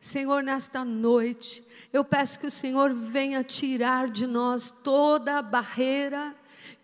[0.00, 6.34] Senhor, nesta noite, eu peço que o Senhor venha tirar de nós toda a barreira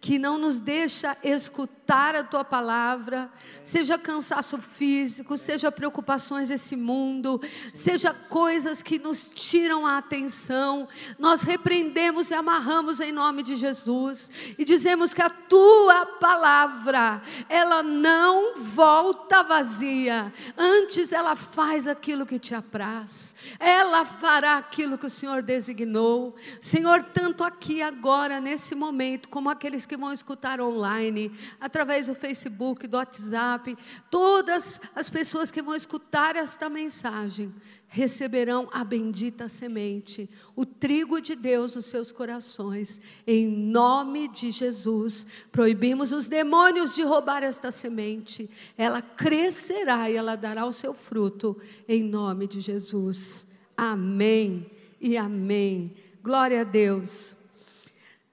[0.03, 3.31] que não nos deixa escutar a tua palavra,
[3.63, 7.41] seja cansaço físico, seja preocupações desse mundo,
[7.73, 10.89] seja coisas que nos tiram a atenção,
[11.21, 17.81] nós repreendemos e amarramos em nome de Jesus e dizemos que a tua palavra, ela
[17.85, 25.11] não volta vazia, antes ela faz aquilo que te apraz, ela fará aquilo que o
[25.11, 26.35] Senhor designou.
[26.61, 32.15] Senhor, tanto aqui agora, nesse momento, como aqueles que que vão escutar online, através do
[32.15, 33.77] Facebook, do WhatsApp,
[34.11, 37.53] todas as pessoas que vão escutar esta mensagem
[37.89, 43.03] receberão a bendita semente, o trigo de Deus nos seus corações.
[43.27, 48.49] Em nome de Jesus, proibimos os demônios de roubar esta semente.
[48.79, 51.55] Ela crescerá e ela dará o seu fruto
[51.87, 53.47] em nome de Jesus.
[53.77, 55.95] Amém e amém.
[56.23, 57.42] Glória a Deus.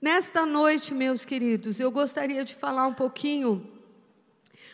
[0.01, 3.69] Nesta noite, meus queridos, eu gostaria de falar um pouquinho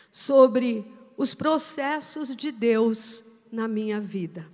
[0.08, 4.48] sobre os processos de Deus na minha vida.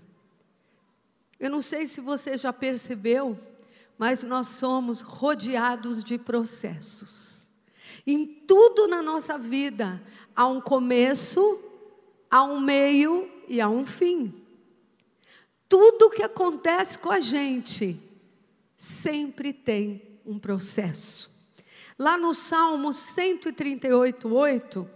[1.39, 3.39] Eu não sei se você já percebeu,
[3.99, 7.47] mas nós somos rodeados de processos.
[8.07, 10.03] Em tudo na nossa vida
[10.35, 11.61] há um começo,
[12.31, 14.33] há um meio e há um fim.
[15.69, 18.01] Tudo que acontece com a gente
[18.75, 21.31] sempre tem um processo.
[21.99, 24.89] Lá no Salmo 138, 8,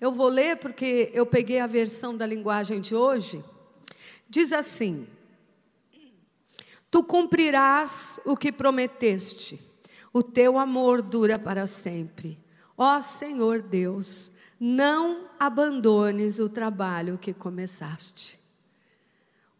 [0.00, 3.42] eu vou ler porque eu peguei a versão da linguagem de hoje.
[4.28, 5.06] Diz assim:
[6.90, 9.60] Tu cumprirás o que prometeste,
[10.12, 12.38] o teu amor dura para sempre.
[12.76, 18.38] Ó Senhor Deus, não abandones o trabalho que começaste.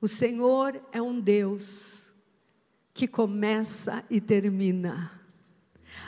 [0.01, 2.04] O Senhor é um Deus
[2.95, 5.11] que começa e termina.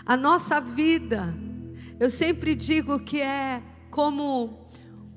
[0.06, 1.34] A nossa vida,
[1.98, 3.60] eu sempre digo que é
[3.90, 4.68] como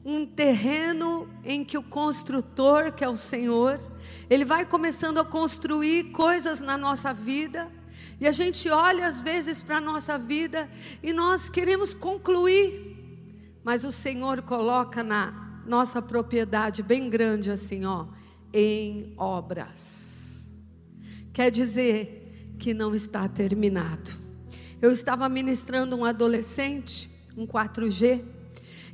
[0.04, 3.80] um terreno em que o construtor, que é o Senhor,
[4.28, 7.70] ele vai começando a construir coisas na nossa vida,
[8.20, 10.68] e a gente olha às vezes para a nossa vida
[11.04, 12.98] e nós queremos concluir,
[13.64, 18.08] mas o Senhor coloca na nossa propriedade bem grande assim, ó,
[18.52, 20.19] em obras
[21.34, 24.12] quer dizer que não está terminado.
[24.82, 28.24] Eu estava ministrando um adolescente, um 4G,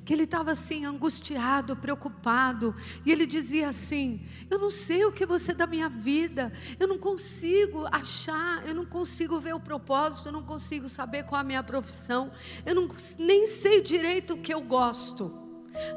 [0.05, 5.25] que ele estava assim, angustiado, preocupado, e ele dizia assim: Eu não sei o que
[5.25, 10.27] você é da minha vida, eu não consigo achar, eu não consigo ver o propósito,
[10.29, 12.31] eu não consigo saber qual a minha profissão,
[12.65, 12.87] eu não,
[13.17, 15.43] nem sei direito o que eu gosto.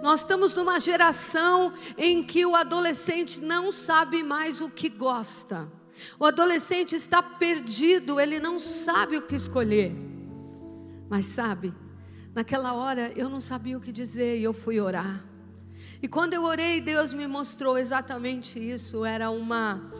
[0.02, 5.77] Nós estamos numa geração em que o adolescente não sabe mais o que gosta.
[6.18, 9.92] O adolescente está perdido, ele não sabe o que escolher.
[11.08, 11.74] Mas sabe,
[12.34, 15.24] naquela hora eu não sabia o que dizer e eu fui orar.
[16.00, 19.04] E quando eu orei, Deus me mostrou exatamente isso.
[19.04, 19.90] Era uma,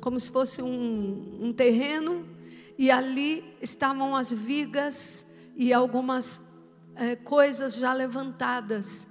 [0.00, 2.26] como se fosse um, um terreno,
[2.76, 5.26] e ali estavam as vigas
[5.56, 6.40] e algumas
[6.94, 9.08] é, coisas já levantadas.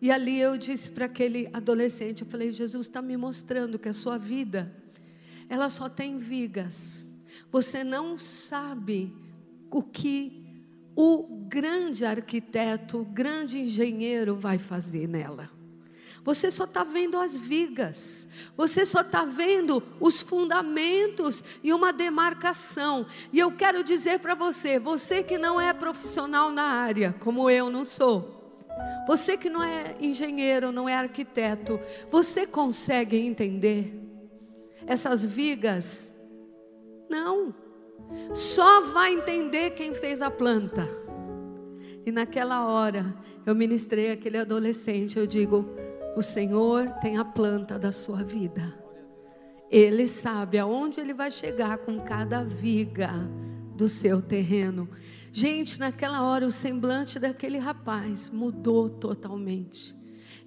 [0.00, 3.92] E ali eu disse para aquele adolescente: eu falei, Jesus está me mostrando que a
[3.92, 4.72] sua vida
[5.48, 7.04] ela só tem vigas.
[7.50, 9.14] Você não sabe
[9.70, 10.38] o que
[10.94, 15.50] o grande arquiteto, o grande engenheiro vai fazer nela.
[16.24, 23.06] Você só está vendo as vigas, você só está vendo os fundamentos e uma demarcação.
[23.32, 27.70] E eu quero dizer para você, você que não é profissional na área, como eu
[27.70, 28.38] não sou,
[29.06, 31.80] você que não é engenheiro, não é arquiteto,
[32.10, 33.97] você consegue entender
[34.88, 36.12] essas vigas?
[37.10, 37.54] Não.
[38.32, 40.88] Só vai entender quem fez a planta.
[42.06, 45.68] E naquela hora, eu ministrei aquele adolescente, eu digo:
[46.16, 48.74] "O Senhor tem a planta da sua vida.
[49.70, 53.10] Ele sabe aonde ele vai chegar com cada viga
[53.76, 54.88] do seu terreno."
[55.30, 59.97] Gente, naquela hora o semblante daquele rapaz mudou totalmente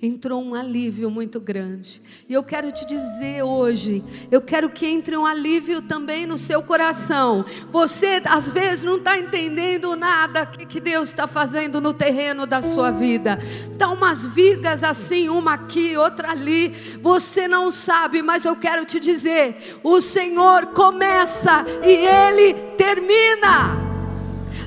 [0.02, 2.02] entrou um alívio muito grande.
[2.28, 6.64] E eu quero te dizer hoje, eu quero que entre um alívio também no seu
[6.64, 7.46] coração.
[7.72, 12.62] Você às vezes não está entendendo nada que, que Deus está fazendo no terreno da
[12.62, 13.40] sua vida.
[13.78, 16.70] Tá umas vigas assim, uma aqui, outra ali.
[17.02, 23.91] Você não sabe, mas eu quero te dizer, o Senhor começa e Ele termina.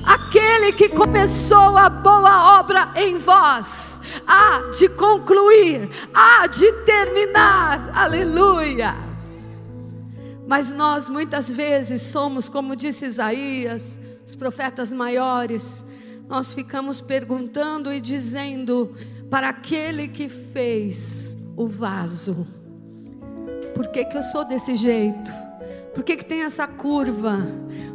[0.05, 7.89] Aquele que começou a boa obra em vós, há de concluir, há de terminar.
[7.93, 8.93] Aleluia.
[10.47, 15.83] Mas nós muitas vezes somos, como disse Isaías, os profetas maiores,
[16.29, 18.95] nós ficamos perguntando e dizendo
[19.29, 22.45] para aquele que fez o vaso:
[23.73, 25.31] por que, que eu sou desse jeito?
[25.95, 27.39] Por que, que tem essa curva?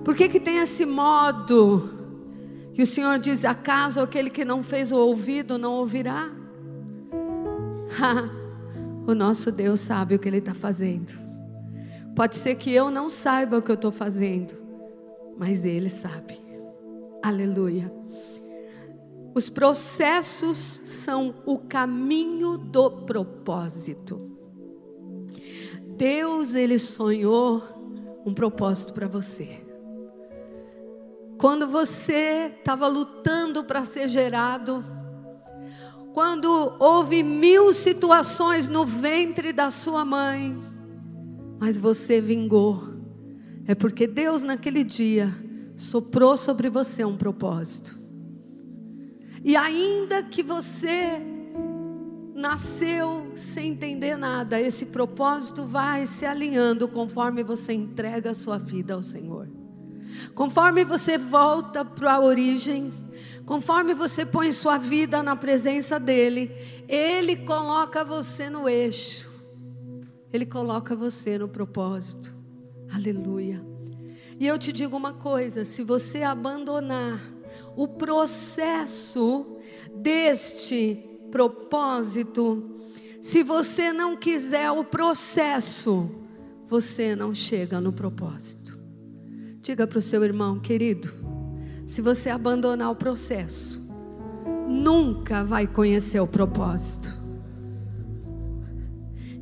[0.05, 2.00] Por que, que tem esse modo?
[2.75, 6.31] Que o Senhor diz: acaso aquele que não fez o ouvido não ouvirá?
[9.07, 11.13] o nosso Deus sabe o que Ele está fazendo.
[12.15, 14.55] Pode ser que eu não saiba o que eu estou fazendo,
[15.39, 16.39] mas Ele sabe.
[17.23, 17.93] Aleluia.
[19.35, 24.31] Os processos são o caminho do propósito.
[25.97, 27.63] Deus, Ele sonhou
[28.25, 29.61] um propósito para você.
[31.41, 34.85] Quando você estava lutando para ser gerado,
[36.13, 40.55] quando houve mil situações no ventre da sua mãe,
[41.59, 42.83] mas você vingou,
[43.67, 45.35] é porque Deus naquele dia
[45.79, 47.99] soprou sobre você um propósito.
[49.43, 51.23] E ainda que você
[52.35, 58.93] nasceu sem entender nada, esse propósito vai se alinhando conforme você entrega a sua vida
[58.93, 59.60] ao Senhor.
[60.35, 62.93] Conforme você volta para a origem,
[63.45, 66.51] conforme você põe sua vida na presença dEle,
[66.89, 69.31] Ele coloca você no eixo,
[70.33, 72.35] Ele coloca você no propósito.
[72.93, 73.65] Aleluia.
[74.39, 77.21] E eu te digo uma coisa: se você abandonar
[77.77, 79.59] o processo
[79.95, 82.81] deste propósito,
[83.21, 86.11] se você não quiser o processo,
[86.67, 88.60] você não chega no propósito.
[89.62, 91.12] Diga para o seu irmão, querido,
[91.87, 93.81] se você abandonar o processo,
[94.67, 97.12] nunca vai conhecer o propósito.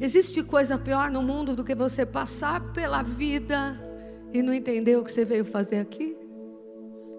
[0.01, 3.77] Existe coisa pior no mundo do que você passar pela vida
[4.33, 6.17] e não entender o que você veio fazer aqui?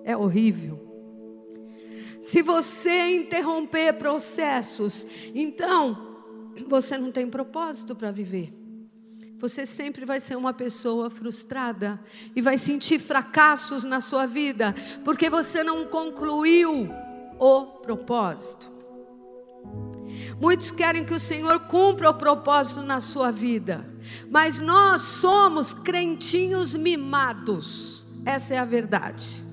[0.04, 0.88] É horrível.
[2.22, 6.18] Se você interromper processos, então
[6.68, 8.59] você não tem propósito para viver.
[9.40, 11.98] Você sempre vai ser uma pessoa frustrada
[12.36, 14.76] e vai sentir fracassos na sua vida,
[15.06, 16.90] porque você não concluiu
[17.40, 18.70] o propósito.
[20.42, 23.86] Muitos querem que o Senhor cumpra o propósito na sua vida,
[24.30, 29.49] mas nós somos crentinhos mimados, essa é a verdade.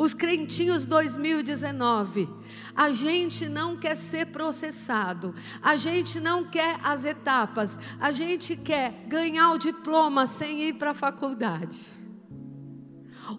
[0.00, 2.26] Os crentinhos 2019.
[2.74, 9.04] A gente não quer ser processado, a gente não quer as etapas, a gente quer
[9.08, 11.86] ganhar o diploma sem ir para a faculdade.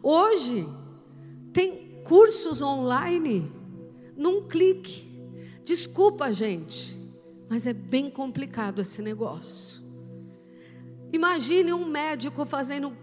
[0.03, 0.69] Hoje,
[1.51, 3.51] tem cursos online,
[4.15, 5.09] num clique.
[5.65, 6.95] Desculpa, gente,
[7.49, 9.81] mas é bem complicado esse negócio.
[11.11, 12.93] Imagine um médico fazendo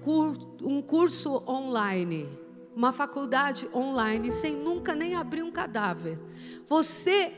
[0.63, 2.47] um curso online
[2.79, 6.17] uma faculdade online sem nunca nem abrir um cadáver,
[6.65, 7.33] você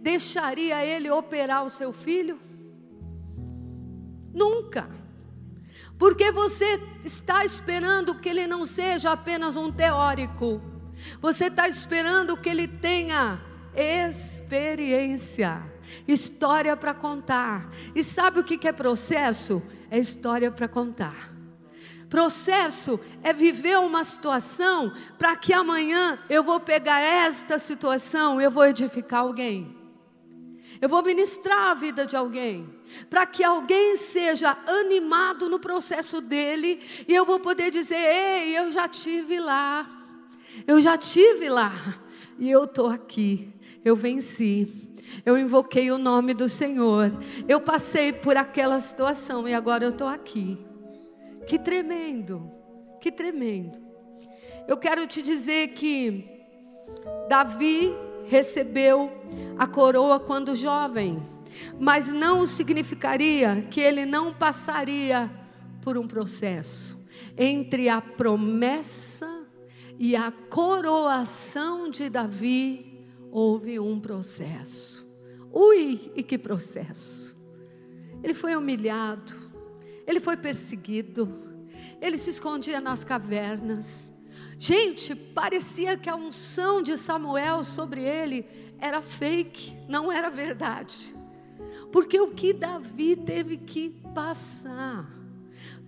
[0.00, 2.38] deixaria ele operar o seu filho?
[4.34, 4.90] Nunca.
[5.98, 10.60] Porque você está esperando que ele não seja apenas um teórico.
[11.22, 13.40] Você está esperando que ele tenha
[13.74, 15.62] experiência,
[16.06, 17.72] história para contar.
[17.94, 19.62] E sabe o que é processo?
[19.90, 21.31] É história para contar.
[22.12, 28.66] Processo é viver uma situação para que amanhã eu vou pegar esta situação, eu vou
[28.66, 29.74] edificar alguém.
[30.78, 32.68] Eu vou ministrar a vida de alguém,
[33.08, 38.70] para que alguém seja animado no processo dele e eu vou poder dizer: "Ei, eu
[38.70, 39.88] já tive lá.
[40.66, 41.72] Eu já tive lá
[42.38, 43.50] e eu tô aqui.
[43.82, 45.00] Eu venci.
[45.24, 47.10] Eu invoquei o nome do Senhor.
[47.48, 50.71] Eu passei por aquela situação e agora eu estou aqui.
[51.46, 52.50] Que tremendo,
[53.00, 53.80] que tremendo.
[54.66, 56.24] Eu quero te dizer que
[57.28, 57.92] Davi
[58.26, 59.10] recebeu
[59.58, 61.22] a coroa quando jovem,
[61.78, 65.30] mas não significaria que ele não passaria
[65.82, 67.02] por um processo
[67.36, 69.46] entre a promessa
[69.98, 73.06] e a coroação de Davi.
[73.30, 75.02] Houve um processo.
[75.50, 77.36] Ui, e que processo!
[78.22, 79.34] Ele foi humilhado,
[80.06, 81.66] ele foi perseguido,
[82.00, 84.12] ele se escondia nas cavernas.
[84.58, 88.46] Gente, parecia que a unção de Samuel sobre ele
[88.78, 91.14] era fake, não era verdade.
[91.92, 95.08] Porque o que Davi teve que passar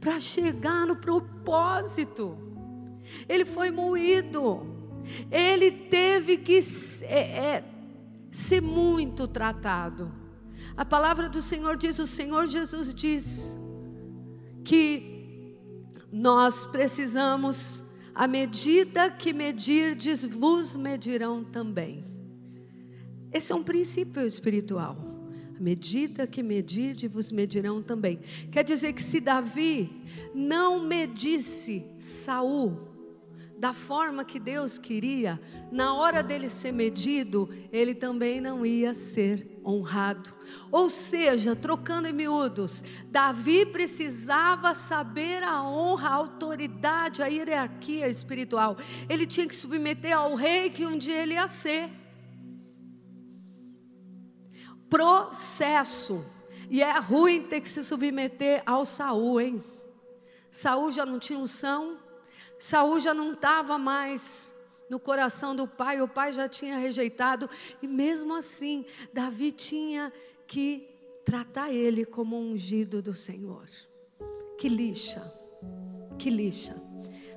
[0.01, 2.37] para chegar no propósito,
[3.29, 4.75] ele foi moído,
[5.31, 6.61] Ele teve que
[7.03, 7.65] é, é,
[8.31, 10.13] ser muito tratado.
[10.77, 13.57] A palavra do Senhor diz: o Senhor Jesus diz
[14.65, 15.57] que
[16.11, 22.05] nós precisamos, à medida que medirdes, vos medirão também.
[23.33, 24.97] Esse é um princípio espiritual.
[25.57, 28.19] À medida que medirdes, vos medirão também.
[28.51, 29.91] Quer dizer que se Davi
[30.35, 32.94] não medisse Saul,
[33.65, 35.41] da forma que Deus queria,
[35.73, 40.31] na hora dele ser medido, ele também não ia ser honrado.
[40.71, 48.77] Ou seja, trocando em miúdos, Davi precisava saber a honra, a autoridade, a hierarquia espiritual.
[49.09, 51.89] Ele tinha que submeter ao rei que um dia ele ia ser.
[54.91, 56.23] Processo.
[56.69, 59.65] E é ruim ter que se submeter ao Saul, hein?
[60.51, 62.04] Saul já não tinha unção,
[62.65, 64.51] Saul já não estava mais
[64.89, 67.49] no coração do pai, o pai já tinha rejeitado,
[67.83, 70.11] e mesmo assim, Davi tinha
[70.47, 70.89] que
[71.27, 73.67] tratar ele como um ungido do Senhor.
[74.57, 75.31] Que lixa,
[76.19, 76.75] que lixa.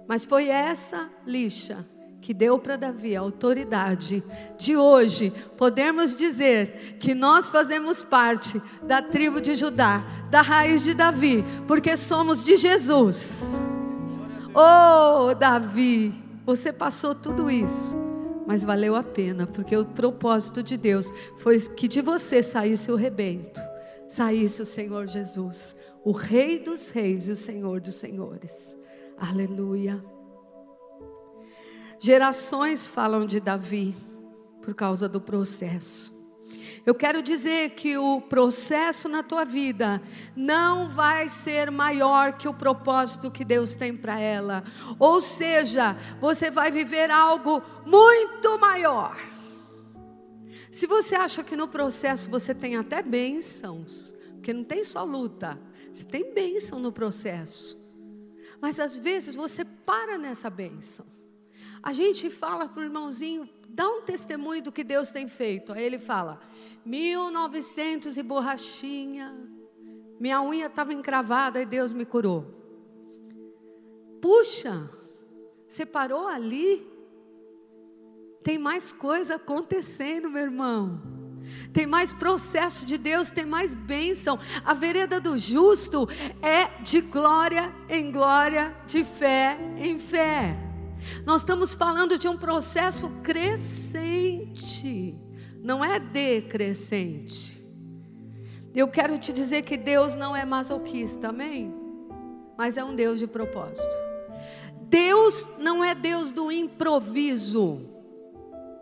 [0.07, 1.85] Mas foi essa lixa
[2.21, 4.23] que deu para Davi a autoridade
[4.57, 10.93] de hoje podermos dizer que nós fazemos parte da tribo de Judá, da raiz de
[10.93, 13.59] Davi, porque somos de Jesus.
[14.59, 16.11] Oh, Davi,
[16.43, 17.95] você passou tudo isso,
[18.47, 22.95] mas valeu a pena, porque o propósito de Deus foi que de você saísse o
[22.95, 23.61] rebento,
[24.09, 28.75] saísse o Senhor Jesus, o Rei dos Reis e o Senhor dos Senhores.
[29.15, 30.03] Aleluia.
[31.99, 33.95] Gerações falam de Davi
[34.63, 36.16] por causa do processo.
[36.87, 40.01] Eu quero dizer que o processo na tua vida
[40.33, 44.63] não vai ser maior que o propósito que Deus tem para ela.
[44.97, 49.17] Ou seja, você vai viver algo muito maior.
[50.71, 55.59] Se você acha que no processo você tem até bênçãos, porque não tem só luta,
[55.93, 57.77] você tem bênção no processo.
[58.61, 61.16] Mas às vezes você para nessa bênção.
[61.81, 65.73] A gente fala para o irmãozinho, dá um testemunho do que Deus tem feito.
[65.73, 66.41] Aí ele fala:
[66.85, 69.35] 1900 e borrachinha,
[70.19, 72.45] minha unha estava encravada e Deus me curou.
[74.21, 74.89] Puxa,
[75.67, 76.85] você parou ali?
[78.43, 81.01] Tem mais coisa acontecendo, meu irmão.
[81.71, 84.39] Tem mais processo de Deus, tem mais bênção.
[84.65, 86.07] A vereda do justo
[86.41, 90.66] é de glória em glória, de fé em fé.
[91.25, 95.15] Nós estamos falando de um processo crescente,
[95.61, 97.57] não é decrescente.
[98.73, 101.73] Eu quero te dizer que Deus não é masoquista, amém?
[102.57, 103.95] Mas é um Deus de propósito.
[104.83, 107.81] Deus não é Deus do improviso.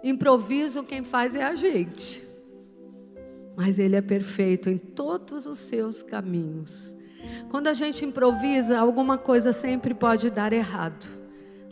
[0.04, 2.24] Improviso quem faz é a gente.
[3.56, 6.96] Mas Ele é perfeito em todos os seus caminhos.
[7.50, 11.25] Quando a gente improvisa, alguma coisa sempre pode dar errado.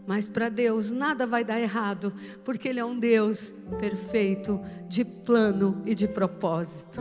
[0.05, 5.81] Mas para Deus nada vai dar errado, porque Ele é um Deus perfeito, de plano
[5.86, 7.00] e de propósito.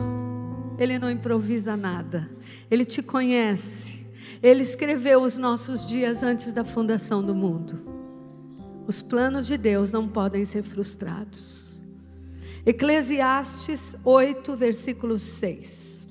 [0.77, 2.29] Ele não improvisa nada,
[2.71, 4.05] Ele te conhece,
[4.41, 7.91] Ele escreveu os nossos dias antes da fundação do mundo.
[8.87, 11.81] Os planos de Deus não podem ser frustrados.
[12.65, 16.07] Eclesiastes 8, versículo 6.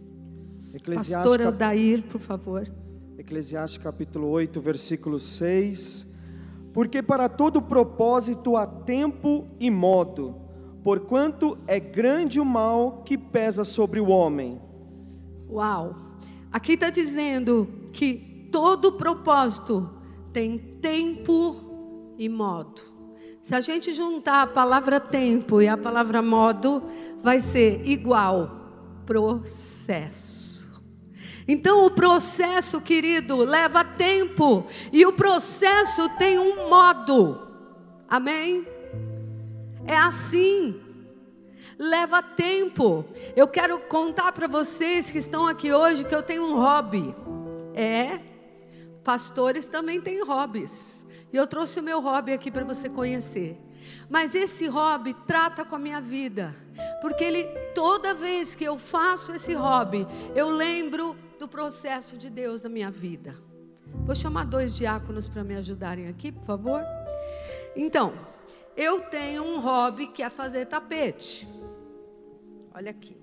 [0.74, 2.70] Eclesiastes, Pastor Aldair, por favor.
[3.18, 6.11] Eclesiastes capítulo 8, versículo 6
[6.72, 10.36] porque para todo propósito há tempo e modo,
[10.82, 14.60] porquanto é grande o mal que pesa sobre o homem.
[15.50, 15.94] Uau!
[16.50, 19.88] Aqui está dizendo que todo propósito
[20.32, 22.82] tem tempo e modo.
[23.42, 26.82] Se a gente juntar a palavra tempo e a palavra modo,
[27.22, 28.50] vai ser igual
[29.04, 30.41] processo.
[31.52, 37.46] Então o processo, querido, leva tempo e o processo tem um modo.
[38.08, 38.66] Amém?
[39.86, 40.80] É assim.
[41.78, 43.04] Leva tempo.
[43.36, 47.14] Eu quero contar para vocês que estão aqui hoje que eu tenho um hobby.
[47.74, 48.18] É,
[49.04, 51.04] pastores também têm hobbies.
[51.30, 53.60] E eu trouxe o meu hobby aqui para você conhecer.
[54.08, 56.56] Mas esse hobby trata com a minha vida,
[57.02, 57.44] porque ele
[57.74, 62.88] toda vez que eu faço esse hobby, eu lembro do processo de Deus na minha
[62.88, 63.36] vida.
[64.06, 66.80] Vou chamar dois diáconos para me ajudarem aqui, por favor.
[67.74, 68.12] Então,
[68.76, 71.48] eu tenho um hobby que é fazer tapete.
[72.72, 73.20] Olha aqui.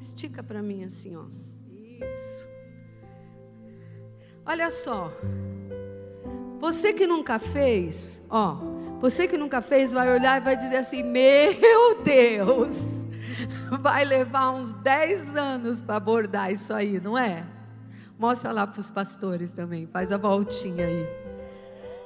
[0.00, 1.24] Estica para mim assim, ó.
[1.68, 2.48] Isso.
[4.46, 5.10] Olha só.
[6.60, 8.58] Você que nunca fez, ó,
[9.00, 13.04] Você que nunca fez vai olhar e vai dizer assim: Meu Deus,
[13.80, 17.44] vai levar uns 10 anos para abordar isso aí, não é?
[18.18, 21.06] Mostra lá para os pastores também, faz a voltinha aí.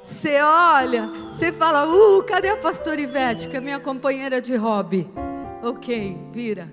[0.02, 5.08] Você olha, você fala: Uh, cadê a pastora Ivete, que é minha companheira de hobby?
[5.62, 6.72] Ok, vira.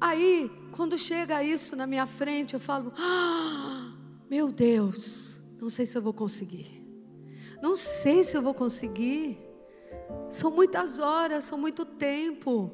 [0.00, 3.92] Aí, quando chega isso na minha frente, eu falo: ah,
[4.30, 6.84] Meu Deus, não sei se eu vou conseguir.
[7.62, 9.38] Não sei se eu vou conseguir.
[10.30, 12.70] São muitas horas, são muito tempo.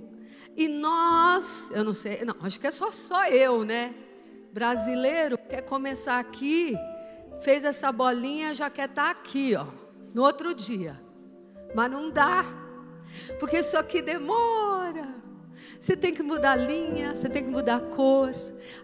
[0.57, 3.95] E nós, eu não sei, não, acho que é só só eu, né?
[4.53, 6.77] Brasileiro quer começar aqui,
[7.41, 9.67] fez essa bolinha, já quer estar tá aqui, ó,
[10.15, 11.01] no outro dia.
[11.75, 12.45] Mas não dá.
[13.39, 15.09] Porque isso aqui demora.
[15.81, 18.35] Você tem que mudar a linha, você tem que mudar a cor.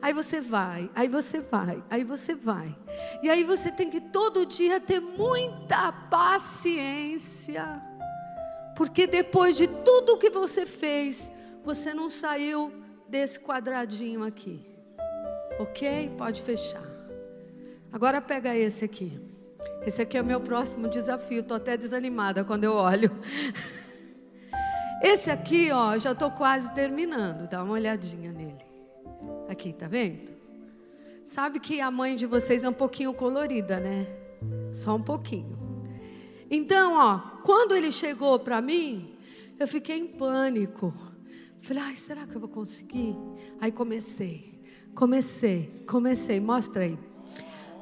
[0.00, 2.76] Aí você vai, aí você vai, aí você vai.
[3.22, 7.82] E aí você tem que todo dia ter muita paciência.
[8.74, 11.30] Porque depois de tudo que você fez,
[11.68, 12.72] você não saiu
[13.06, 14.58] desse quadradinho aqui.
[15.58, 16.10] Ok?
[16.16, 16.82] Pode fechar.
[17.92, 19.20] Agora pega esse aqui.
[19.86, 21.40] Esse aqui é o meu próximo desafio.
[21.40, 23.10] Estou até desanimada quando eu olho.
[25.02, 27.46] Esse aqui, ó, já estou quase terminando.
[27.48, 28.64] Dá uma olhadinha nele.
[29.46, 30.32] Aqui, tá vendo?
[31.22, 34.06] Sabe que a mãe de vocês é um pouquinho colorida, né?
[34.72, 35.58] Só um pouquinho.
[36.50, 39.14] Então, ó, quando ele chegou para mim,
[39.60, 41.07] eu fiquei em pânico.
[41.62, 43.14] Falei, ai, será que eu vou conseguir?
[43.60, 44.62] Aí comecei,
[44.94, 46.98] comecei, comecei, mostra aí.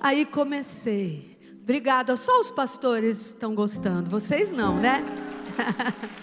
[0.00, 1.36] Aí comecei.
[1.62, 5.02] Obrigada, só os pastores estão gostando, vocês não, né?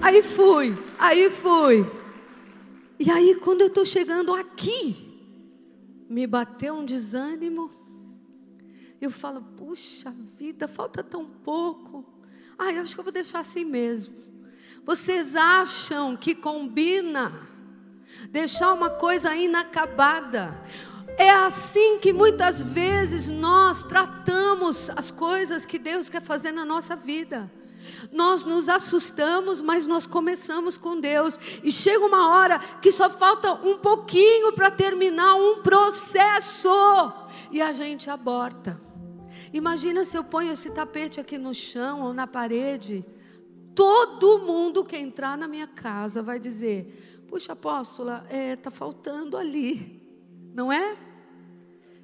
[0.00, 1.84] Aí fui, aí fui.
[2.98, 5.12] E aí, quando eu estou chegando aqui,
[6.08, 7.70] me bateu um desânimo.
[9.00, 12.04] Eu falo, puxa vida, falta tão pouco.
[12.58, 14.14] Eu acho que eu vou deixar assim mesmo.
[14.84, 17.32] Vocês acham que combina
[18.30, 20.60] deixar uma coisa inacabada?
[21.16, 26.96] É assim que muitas vezes nós tratamos as coisas que Deus quer fazer na nossa
[26.96, 27.50] vida.
[28.10, 31.38] Nós nos assustamos, mas nós começamos com Deus.
[31.62, 36.68] E chega uma hora que só falta um pouquinho para terminar um processo.
[37.50, 38.80] E a gente aborta.
[39.52, 43.04] Imagina se eu ponho esse tapete aqui no chão ou na parede.
[43.74, 49.36] Todo mundo que entrar na minha casa vai dizer: Puxa, apóstola, está é, tá faltando
[49.36, 50.02] ali.
[50.54, 50.96] Não é?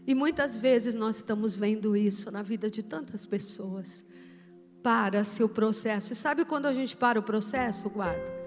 [0.07, 4.03] E muitas vezes nós estamos vendo isso na vida de tantas pessoas
[4.83, 6.15] para-se o processo.
[6.15, 7.91] E sabe quando a gente para o processo?
[7.91, 8.39] Guarda.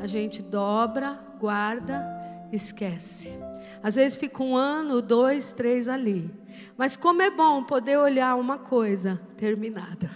[0.00, 2.04] A gente dobra, guarda,
[2.52, 3.30] esquece.
[3.80, 6.28] Às vezes fica um ano, dois, três ali.
[6.76, 10.10] Mas como é bom poder olhar uma coisa terminada.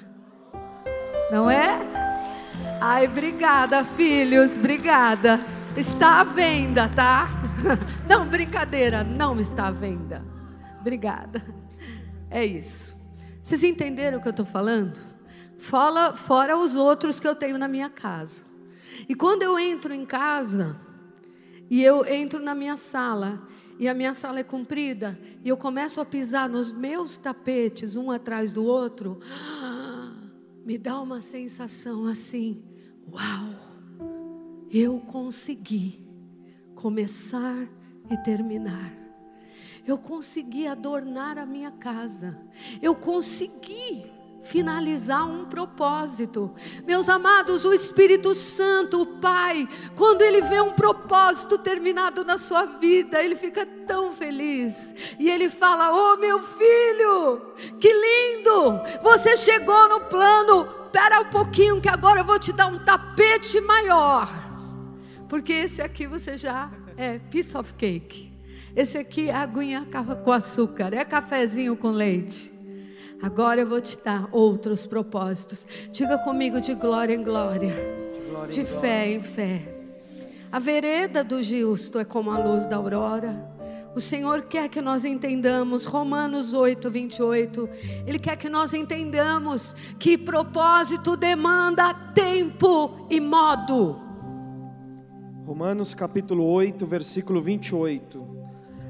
[1.31, 2.08] Não é?
[2.81, 5.41] Ai, obrigada, filhos, obrigada.
[5.77, 7.29] Está à venda, tá?
[8.09, 10.25] Não, brincadeira, não está à venda.
[10.81, 11.43] Obrigada.
[12.31, 12.97] É isso.
[13.43, 15.01] Vocês entenderam o que eu estou falando?
[15.59, 18.43] Fora, fora os outros que eu tenho na minha casa.
[19.09, 20.77] E quando eu entro em casa,
[21.71, 23.43] e eu entro na minha sala,
[23.79, 28.11] e a minha sala é comprida, e eu começo a pisar nos meus tapetes, um
[28.11, 29.21] atrás do outro,
[30.69, 32.63] me dá uma sensação assim:
[33.11, 36.07] uau, eu consegui
[36.75, 37.67] começar
[38.11, 38.93] e terminar.
[39.87, 42.39] Eu consegui adornar a minha casa.
[42.83, 46.55] Eu consegui finalizar um propósito.
[46.87, 52.65] Meus amados, o Espírito Santo, o Pai, quando ele vê um propósito terminado na sua
[52.65, 54.95] vida, ele fica tão feliz.
[55.19, 57.43] E ele fala: "Oh, meu filho,
[57.79, 58.81] que lindo!
[59.03, 60.69] Você chegou no plano.
[60.87, 64.29] Espera um pouquinho que agora eu vou te dar um tapete maior.
[65.29, 68.33] Porque esse aqui você já é piece of cake.
[68.75, 69.87] Esse aqui é aguinha
[70.25, 72.58] com açúcar, é cafezinho com leite.
[73.21, 75.67] Agora eu vou te dar outros propósitos.
[75.91, 77.75] Diga comigo de glória em glória,
[78.51, 79.77] de, fé em fé.
[80.51, 83.49] A vereda do justo é como a luz da aurora.
[83.95, 87.69] O Senhor quer que nós entendamos, Romanos 8, 28.
[88.07, 94.01] Ele quer que nós entendamos que propósito demanda tempo e modo.
[95.45, 98.25] Romanos capítulo 8, versículo 28.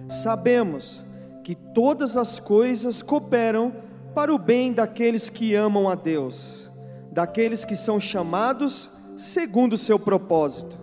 [0.08, 1.06] Sabemos
[1.42, 3.87] que todas as coisas cooperam
[4.18, 6.72] para o bem daqueles que amam a Deus,
[7.12, 10.76] daqueles que são chamados segundo o seu propósito.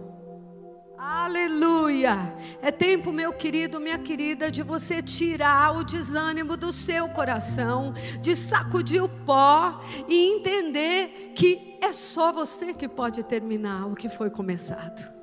[0.97, 2.33] Aleluia!
[2.61, 8.37] É tempo, meu querido, minha querida, de você tirar o desânimo do seu coração, de
[8.37, 14.29] sacudir o pó e entender que é só você que pode terminar o que foi
[14.29, 15.13] começado.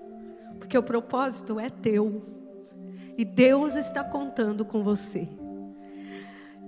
[0.58, 2.22] Porque o propósito é teu.
[3.16, 5.26] E Deus está contando com você.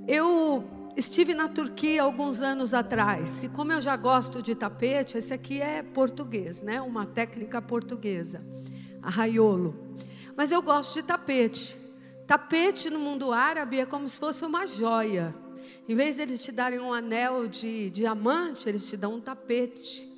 [0.09, 5.35] Eu estive na Turquia alguns anos atrás, e como eu já gosto de tapete, esse
[5.35, 6.81] aqui é português, né?
[6.81, 8.45] Uma técnica portuguesa,
[9.03, 9.75] arraiolo.
[10.37, 11.77] Mas eu gosto de tapete.
[12.27, 15.35] Tapete no mundo árabe é como se fosse uma joia.
[15.89, 20.09] Em vez de eles te darem um anel de diamante, eles te dão um tapete.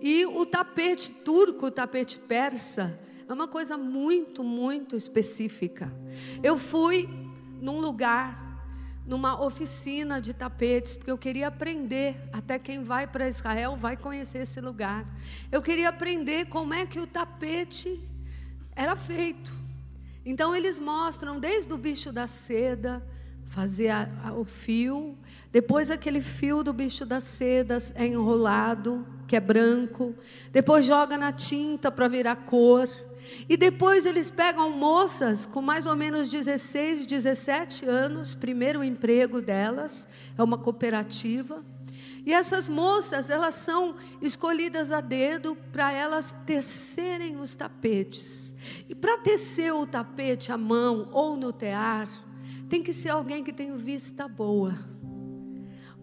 [0.00, 5.92] E o tapete turco, o tapete persa, é uma coisa muito, muito específica.
[6.42, 7.08] Eu fui
[7.60, 8.47] num lugar
[9.08, 12.28] numa oficina de tapetes, porque eu queria aprender.
[12.30, 15.06] Até quem vai para Israel vai conhecer esse lugar.
[15.50, 18.06] Eu queria aprender como é que o tapete
[18.76, 19.56] era feito.
[20.26, 23.02] Então eles mostram desde o bicho da seda,
[23.48, 25.16] fazer a, a, o fio,
[25.50, 30.14] depois aquele fio do bicho da seda é enrolado, que é branco,
[30.52, 32.88] depois joga na tinta para virar cor.
[33.48, 40.06] E depois eles pegam moças com mais ou menos 16, 17 anos, primeiro emprego delas,
[40.36, 41.62] é uma cooperativa.
[42.24, 48.54] E essas moças, elas são escolhidas a dedo para elas tecerem os tapetes.
[48.88, 52.08] E para tecer o tapete à mão ou no tear,
[52.68, 54.78] tem que ser alguém que tem vista boa.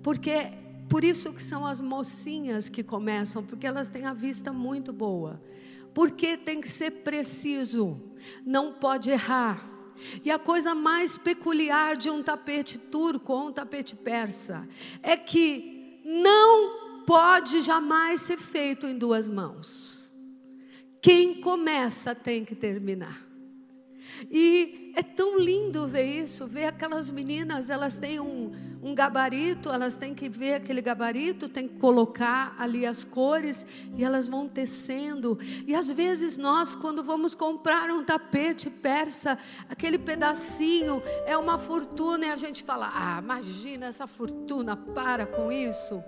[0.01, 0.51] Porque
[0.89, 5.41] por isso que são as mocinhas que começam, porque elas têm a vista muito boa
[5.95, 7.97] porque tem que ser preciso,
[8.45, 9.65] não pode errar.
[10.25, 14.67] E a coisa mais peculiar de um tapete turco ou um tapete persa
[15.01, 20.11] é que não pode jamais ser feito em duas mãos.
[21.01, 23.24] Quem começa tem que terminar.
[24.29, 28.51] E é tão lindo ver isso, ver aquelas meninas, elas têm um,
[28.81, 33.65] um gabarito, elas têm que ver aquele gabarito, tem que colocar ali as cores
[33.97, 35.39] e elas vão tecendo.
[35.65, 42.27] E às vezes nós, quando vamos comprar um tapete persa, aquele pedacinho é uma fortuna
[42.27, 46.03] e a gente fala: ah, imagina essa fortuna, para com isso.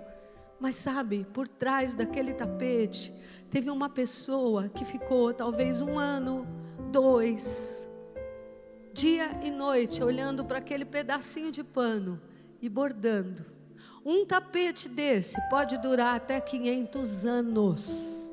[0.60, 3.12] Mas sabe, por trás daquele tapete,
[3.50, 6.46] teve uma pessoa que ficou talvez um ano,
[6.90, 7.87] dois,
[8.98, 12.20] dia e noite, olhando para aquele pedacinho de pano
[12.60, 13.44] e bordando.
[14.04, 18.28] Um tapete desse pode durar até 500 anos.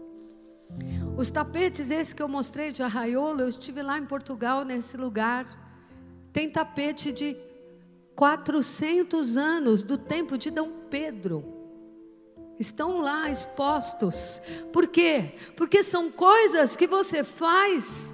[1.15, 5.45] Os tapetes esses que eu mostrei de arraiolo, eu estive lá em Portugal, nesse lugar.
[6.33, 7.37] Tem tapete de
[8.15, 11.45] 400 anos, do tempo de Dom Pedro.
[12.59, 14.41] Estão lá expostos.
[14.73, 15.35] Por quê?
[15.55, 18.11] Porque são coisas que você faz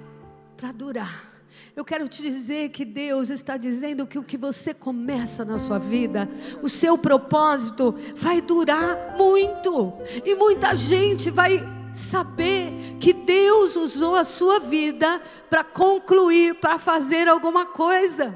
[0.58, 1.31] para durar.
[1.74, 5.78] Eu quero te dizer que Deus está dizendo que o que você começa na sua
[5.78, 6.28] vida,
[6.62, 14.24] o seu propósito vai durar muito, e muita gente vai saber que Deus usou a
[14.24, 18.34] sua vida para concluir, para fazer alguma coisa.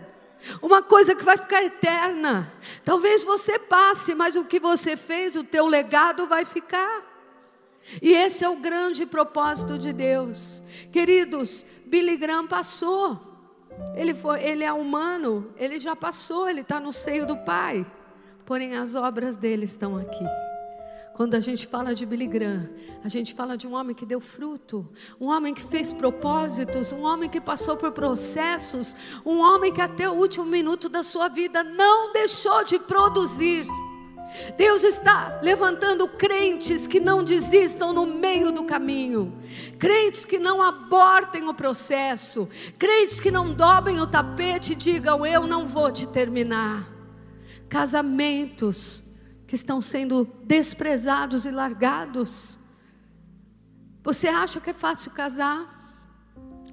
[0.62, 2.50] Uma coisa que vai ficar eterna.
[2.84, 7.04] Talvez você passe, mas o que você fez, o teu legado vai ficar.
[8.00, 10.62] E esse é o grande propósito de Deus.
[10.90, 13.25] Queridos, Billy Graham passou.
[13.94, 17.86] Ele, foi, ele é humano, ele já passou, ele está no seio do Pai.
[18.44, 20.24] Porém, as obras dele estão aqui.
[21.16, 22.68] Quando a gente fala de Billy Graham,
[23.02, 24.86] a gente fala de um homem que deu fruto,
[25.18, 30.06] um homem que fez propósitos, um homem que passou por processos, um homem que até
[30.06, 33.66] o último minuto da sua vida não deixou de produzir.
[34.56, 39.32] Deus está levantando crentes que não desistam no meio do caminho,
[39.78, 45.46] crentes que não abortem o processo, crentes que não dobrem o tapete e digam: Eu
[45.46, 46.86] não vou te terminar.
[47.68, 49.02] Casamentos
[49.46, 52.58] que estão sendo desprezados e largados.
[54.04, 55.74] Você acha que é fácil casar?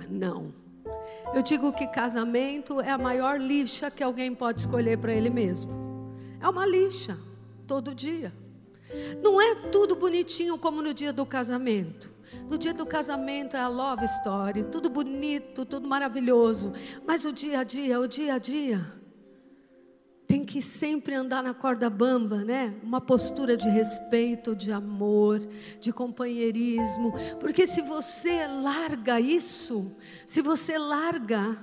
[0.10, 0.54] Não.
[1.34, 6.14] Eu digo que casamento é a maior lixa que alguém pode escolher para ele mesmo.
[6.40, 7.18] É uma lixa
[7.68, 8.34] todo dia.
[9.24, 12.12] Não é tudo bonitinho como no dia do casamento.
[12.50, 16.74] No dia do casamento é a love story, tudo bonito, tudo maravilhoso.
[17.06, 18.86] Mas o dia a dia, o dia a dia,
[20.28, 22.74] tem que sempre andar na corda bamba, né?
[22.82, 25.40] Uma postura de respeito, de amor,
[25.80, 27.14] de companheirismo.
[27.40, 29.96] Porque se você larga isso,
[30.26, 31.58] se você larga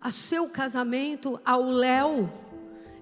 [0.00, 2.30] a seu casamento ao léu,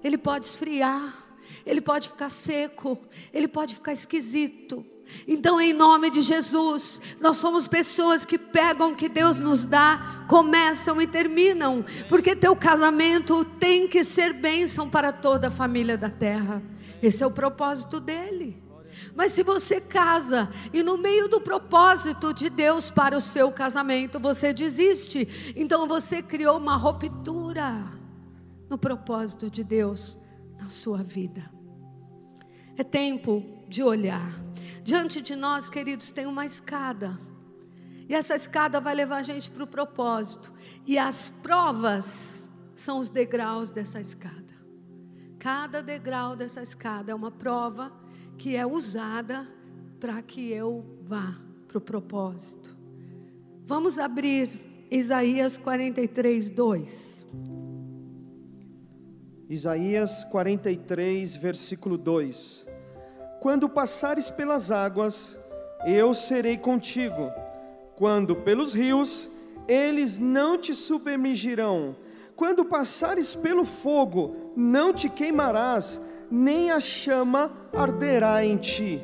[0.03, 1.20] ele pode esfriar
[1.65, 2.97] ele pode ficar seco,
[3.33, 4.85] ele pode ficar esquisito.
[5.27, 10.25] Então, em nome de Jesus, nós somos pessoas que pegam o que Deus nos dá,
[10.27, 16.09] começam e terminam, porque teu casamento tem que ser bênção para toda a família da
[16.09, 16.61] terra.
[17.01, 18.61] Esse é o propósito dele.
[19.15, 24.19] Mas se você casa e no meio do propósito de Deus para o seu casamento
[24.19, 27.91] você desiste, então você criou uma ruptura
[28.69, 30.17] no propósito de Deus
[30.61, 31.49] na sua vida.
[32.77, 34.39] É tempo de olhar.
[34.83, 37.19] Diante de nós, queridos, tem uma escada.
[38.07, 40.53] E essa escada vai levar a gente para o propósito.
[40.85, 44.53] E as provas são os degraus dessa escada.
[45.39, 47.91] Cada degrau dessa escada é uma prova
[48.37, 49.47] que é usada
[49.99, 52.75] para que eu vá para o propósito.
[53.65, 54.49] Vamos abrir
[54.91, 57.20] Isaías 43, 2.
[59.51, 62.65] Isaías 43, versículo 2:
[63.41, 65.37] Quando passares pelas águas,
[65.85, 67.29] eu serei contigo,
[67.97, 69.29] quando pelos rios,
[69.67, 71.97] eles não te submergirão.
[72.33, 79.01] Quando passares pelo fogo, não te queimarás, nem a chama arderá em ti.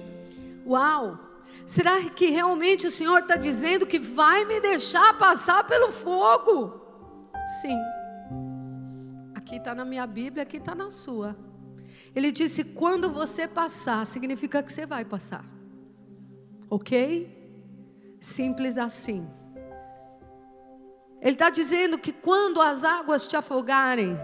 [0.66, 1.20] Uau!
[1.66, 6.80] Será que realmente o Senhor está dizendo que vai me deixar passar pelo fogo?
[7.62, 7.78] Sim.
[9.48, 11.34] Aqui está na minha Bíblia, aqui está na sua.
[12.14, 15.46] Ele disse: quando você passar, significa que você vai passar.
[16.70, 17.00] Ok?
[18.20, 19.26] Simples assim.
[21.22, 24.20] Ele está dizendo que quando as águas te afogarem,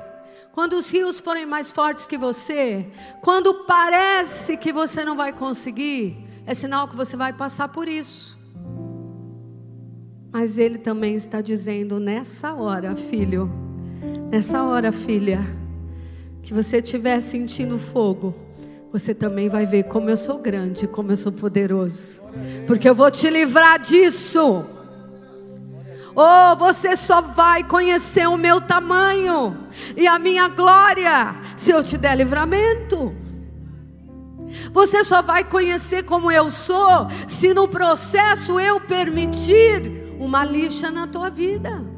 [0.52, 2.86] quando os rios forem mais fortes que você,
[3.22, 8.38] quando parece que você não vai conseguir, é sinal que você vai passar por isso.
[10.34, 13.63] Mas ele também está dizendo nessa hora, filho,
[14.34, 15.46] nessa hora, filha,
[16.42, 18.34] que você estiver sentindo fogo,
[18.92, 22.20] você também vai ver como eu sou grande, como eu sou poderoso,
[22.66, 24.66] porque eu vou te livrar disso.
[26.16, 29.56] Oh, você só vai conhecer o meu tamanho
[29.96, 33.14] e a minha glória se eu te der livramento.
[34.72, 41.06] Você só vai conhecer como eu sou se no processo eu permitir uma lixa na
[41.06, 41.93] tua vida.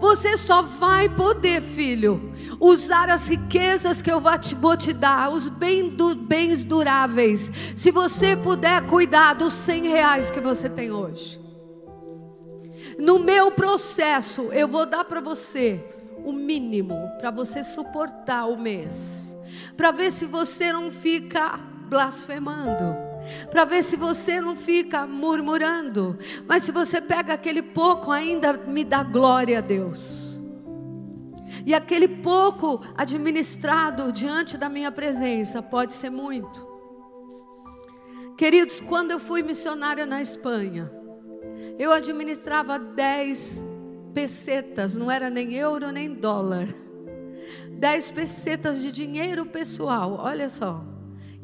[0.00, 6.64] Você só vai poder, filho, usar as riquezas que eu vou te dar, os bens
[6.64, 11.40] duráveis, se você puder cuidar dos 100 reais que você tem hoje.
[12.98, 15.82] No meu processo, eu vou dar para você
[16.24, 19.36] o mínimo para você suportar o mês,
[19.76, 22.96] para ver se você não fica blasfemando,
[23.50, 28.84] para ver se você não fica murmurando, mas se você pega aquele pouco, ainda me
[28.84, 30.40] dá glória a Deus.
[31.66, 36.66] E aquele pouco administrado diante da minha presença pode ser muito.
[38.36, 40.90] Queridos, quando eu fui missionária na Espanha,
[41.78, 43.62] eu administrava 10
[44.12, 46.68] pesetas, não era nem euro nem dólar.
[47.70, 50.93] 10 pesetas de dinheiro pessoal, olha só.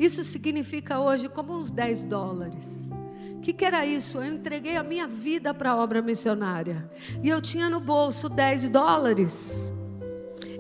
[0.01, 2.91] Isso significa hoje como uns 10 dólares.
[3.35, 4.17] O que, que era isso?
[4.17, 6.91] Eu entreguei a minha vida para a obra missionária.
[7.23, 9.71] E eu tinha no bolso 10 dólares.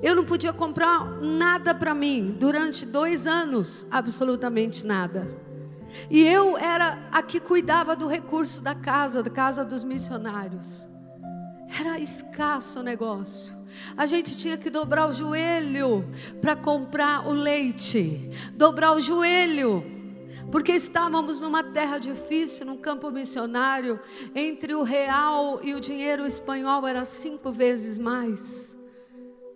[0.02, 5.26] Eu não podia comprar nada para mim durante dois anos, absolutamente nada.
[6.10, 10.86] E eu era a que cuidava do recurso da casa, da casa dos missionários.
[11.80, 13.59] Era escasso o negócio.
[13.96, 16.04] A gente tinha que dobrar o joelho
[16.40, 19.84] para comprar o leite, dobrar o joelho,
[20.50, 24.00] porque estávamos numa terra difícil, num campo missionário,
[24.34, 28.70] entre o real e o dinheiro espanhol era cinco vezes mais.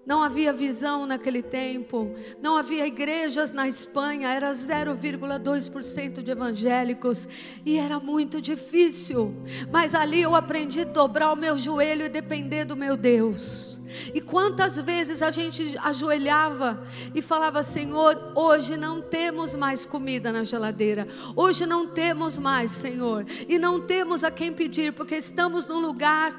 [0.06, 7.26] Não havia visão naquele tempo, não havia igrejas na Espanha, era 0,2% de evangélicos
[7.64, 9.34] e era muito difícil.
[9.72, 13.73] Mas ali eu aprendi a dobrar o meu joelho e depender do meu Deus.
[14.12, 16.82] E quantas vezes a gente ajoelhava
[17.14, 23.24] e falava: Senhor, hoje não temos mais comida na geladeira, hoje não temos mais, Senhor,
[23.48, 26.32] e não temos a quem pedir, porque estamos num lugar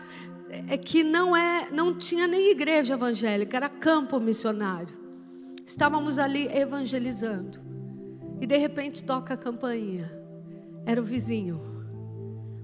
[0.68, 4.96] é que não é, não tinha nem igreja evangélica, era campo missionário.
[5.66, 7.60] Estávamos ali evangelizando.
[8.40, 10.12] E de repente toca a campainha.
[10.86, 11.60] Era o vizinho.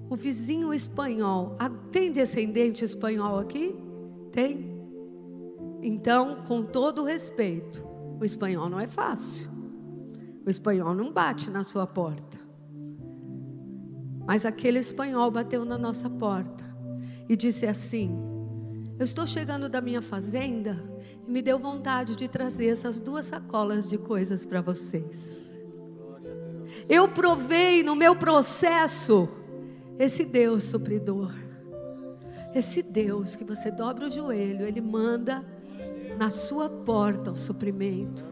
[0.10, 1.58] O vizinho espanhol.
[1.91, 3.75] Tem descendente espanhol aqui?
[4.32, 4.70] Tem?
[5.82, 7.84] Então, com todo respeito,
[8.20, 9.50] o espanhol não é fácil.
[10.46, 12.39] O espanhol não bate na sua porta.
[14.26, 16.63] Mas aquele espanhol bateu na nossa porta
[17.28, 18.12] e disse assim:
[19.00, 20.82] Eu estou chegando da minha fazenda
[21.28, 25.52] e me deu vontade de trazer essas duas sacolas de coisas para vocês.
[26.88, 29.28] Eu provei no meu processo
[29.98, 31.34] esse Deus supridor.
[32.54, 35.44] Esse Deus que você dobra o joelho, ele manda
[36.17, 38.26] na sua porta o suprimento.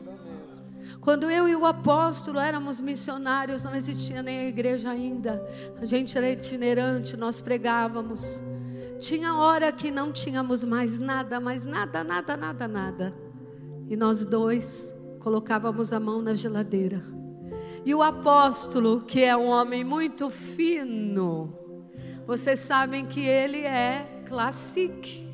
[1.02, 5.44] Quando eu e o apóstolo éramos missionários, não existia nem a igreja ainda.
[5.82, 8.42] A gente era itinerante, nós pregávamos.
[9.00, 13.13] Tinha hora que não tínhamos mais nada, mais nada, nada, nada, nada.
[13.88, 17.02] E nós dois colocávamos a mão na geladeira.
[17.86, 21.58] E o apóstolo, que é um homem muito fino,
[22.28, 25.29] vocês sabem que ele é classique,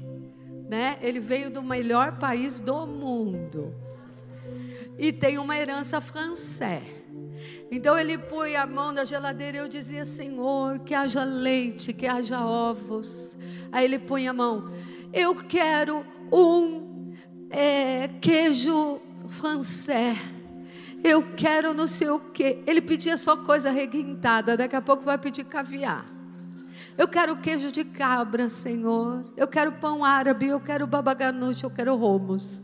[0.67, 0.97] né?
[1.01, 3.73] Ele veio do melhor país do mundo
[4.97, 6.95] e tem uma herança francesa.
[7.71, 12.05] Então ele põe a mão na geladeira e eu dizia: Senhor, que haja leite, que
[12.05, 13.37] haja ovos.
[13.71, 14.71] Aí ele põe a mão:
[15.11, 17.13] Eu quero um
[17.49, 20.17] é, queijo francês.
[21.03, 22.63] Eu quero não sei o quê.
[22.65, 26.14] Ele pedia só coisa requintada, daqui a pouco vai pedir caviar.
[26.97, 29.33] Eu quero queijo de cabra, Senhor.
[29.35, 32.63] Eu quero pão árabe, eu quero babaganuche, eu quero romos.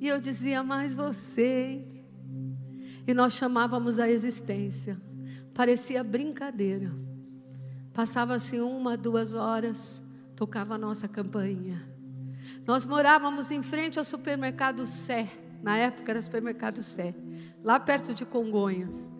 [0.00, 1.86] E eu dizia, mais você.
[3.06, 5.00] E nós chamávamos a existência.
[5.52, 6.90] Parecia brincadeira.
[7.92, 10.02] Passava-se uma, duas horas,
[10.34, 11.86] tocava a nossa campainha.
[12.66, 15.30] Nós morávamos em frente ao supermercado Sé.
[15.62, 17.14] Na época era supermercado Sé,
[17.62, 19.13] lá perto de Congonhas.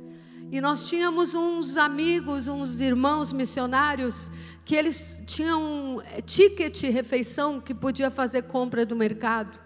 [0.54, 4.30] E nós tínhamos uns amigos, uns irmãos missionários,
[4.64, 9.60] que eles tinham eh, ticket refeição que podia fazer compra do mercado.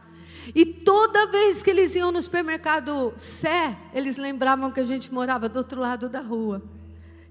[0.54, 5.46] E toda vez que eles iam no supermercado Sé, eles lembravam que a gente morava
[5.46, 6.62] do outro lado da rua.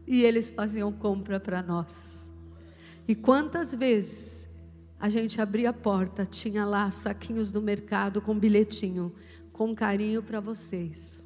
[0.06, 2.30] E eles faziam compra para nós.
[3.08, 4.48] E quantas vezes
[5.00, 9.16] a gente abria a porta, tinha lá saquinhos do mercado com bilhetinho,
[9.52, 11.17] com carinho para vocês.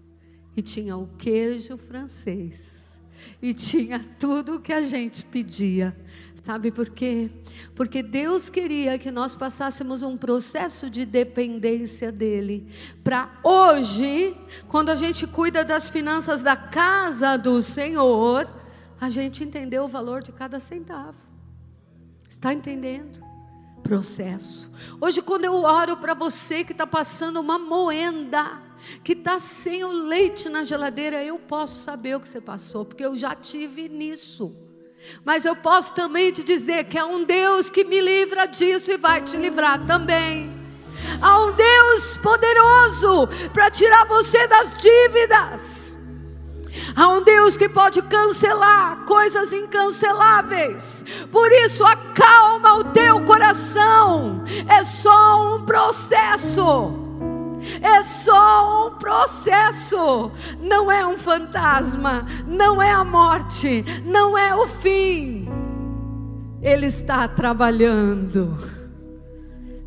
[0.55, 2.99] E tinha o queijo francês.
[3.41, 5.95] E tinha tudo o que a gente pedia.
[6.43, 7.29] Sabe por quê?
[7.75, 12.67] Porque Deus queria que nós passássemos um processo de dependência dEle.
[13.03, 14.35] Para hoje,
[14.67, 18.49] quando a gente cuida das finanças da casa do Senhor,
[18.99, 21.17] a gente entender o valor de cada centavo.
[22.27, 23.30] Está entendendo?
[23.83, 24.71] Processo.
[24.99, 28.61] Hoje, quando eu oro para você que está passando uma moenda,
[29.03, 33.05] que está sem o leite na geladeira, eu posso saber o que você passou, porque
[33.05, 34.55] eu já tive nisso.
[35.25, 38.97] Mas eu posso também te dizer que há um Deus que me livra disso e
[38.97, 40.51] vai te livrar também.
[41.19, 45.80] Há um Deus poderoso para tirar você das dívidas.
[46.95, 51.03] Há um Deus que pode cancelar coisas incanceláveis.
[51.31, 54.43] Por isso, acalma o teu coração.
[54.67, 57.01] É só um processo
[57.81, 64.67] é só um processo, não é um fantasma, não é a morte, não é o
[64.67, 65.47] fim.
[66.61, 68.55] Ele está trabalhando,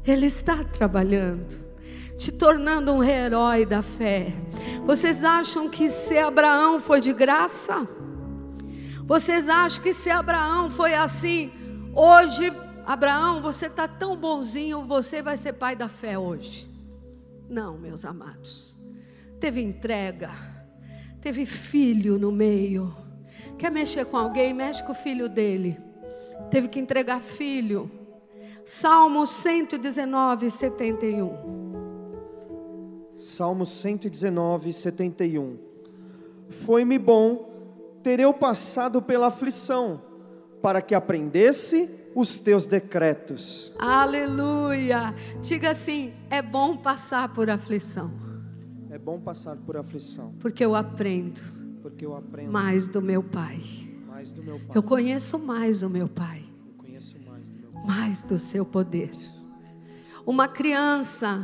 [0.06, 1.63] Ele está trabalhando,
[2.16, 4.32] te tornando um herói da fé.
[4.84, 7.86] Vocês acham que ser Abraão foi de graça?
[9.04, 11.52] Vocês acham que se Abraão foi assim,
[11.94, 12.52] hoje,
[12.86, 16.70] Abraão, você está tão bonzinho, você vai ser pai da fé hoje.
[17.48, 18.74] Não, meus amados.
[19.38, 20.30] Teve entrega,
[21.20, 22.94] teve filho no meio.
[23.58, 24.54] Quer mexer com alguém?
[24.54, 25.78] Mexe com o filho dele.
[26.50, 27.90] Teve que entregar filho.
[28.64, 31.63] Salmo 119, 71.
[33.24, 35.56] Salmo 119, 71.
[36.50, 40.02] Foi-me bom ter eu passado pela aflição,
[40.60, 43.72] para que aprendesse os teus decretos.
[43.78, 45.14] Aleluia!
[45.40, 48.10] Diga assim: é bom passar por aflição.
[48.90, 50.34] É bom passar por aflição.
[50.38, 51.40] Porque eu aprendo.
[51.80, 53.58] Porque eu aprendo mais do meu Pai.
[54.06, 54.76] Mais do meu Pai.
[54.76, 56.44] Eu conheço mais o meu Pai.
[56.68, 57.84] Eu conheço mais do meu Pai.
[57.86, 59.10] Mais do seu poder.
[60.26, 61.42] Uma criança,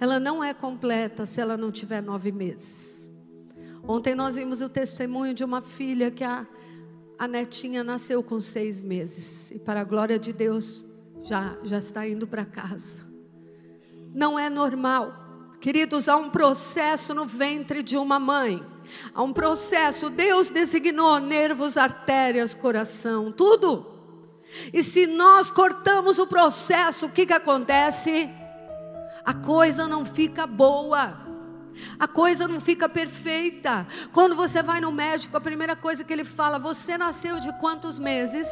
[0.00, 3.10] ela não é completa se ela não tiver nove meses.
[3.86, 6.46] Ontem nós vimos o testemunho de uma filha que a
[7.20, 10.86] a netinha nasceu com seis meses e, para a glória de Deus,
[11.22, 13.12] já, já está indo para casa.
[14.14, 15.12] Não é normal,
[15.60, 18.64] queridos, há um processo no ventre de uma mãe.
[19.12, 23.84] Há um processo, Deus designou nervos, artérias, coração, tudo.
[24.72, 28.30] E se nós cortamos o processo, o que, que acontece?
[29.24, 31.30] A coisa não fica boa
[31.98, 33.86] a coisa não fica perfeita.
[34.12, 37.98] Quando você vai no médico, a primeira coisa que ele fala: Você nasceu de quantos
[37.98, 38.48] meses?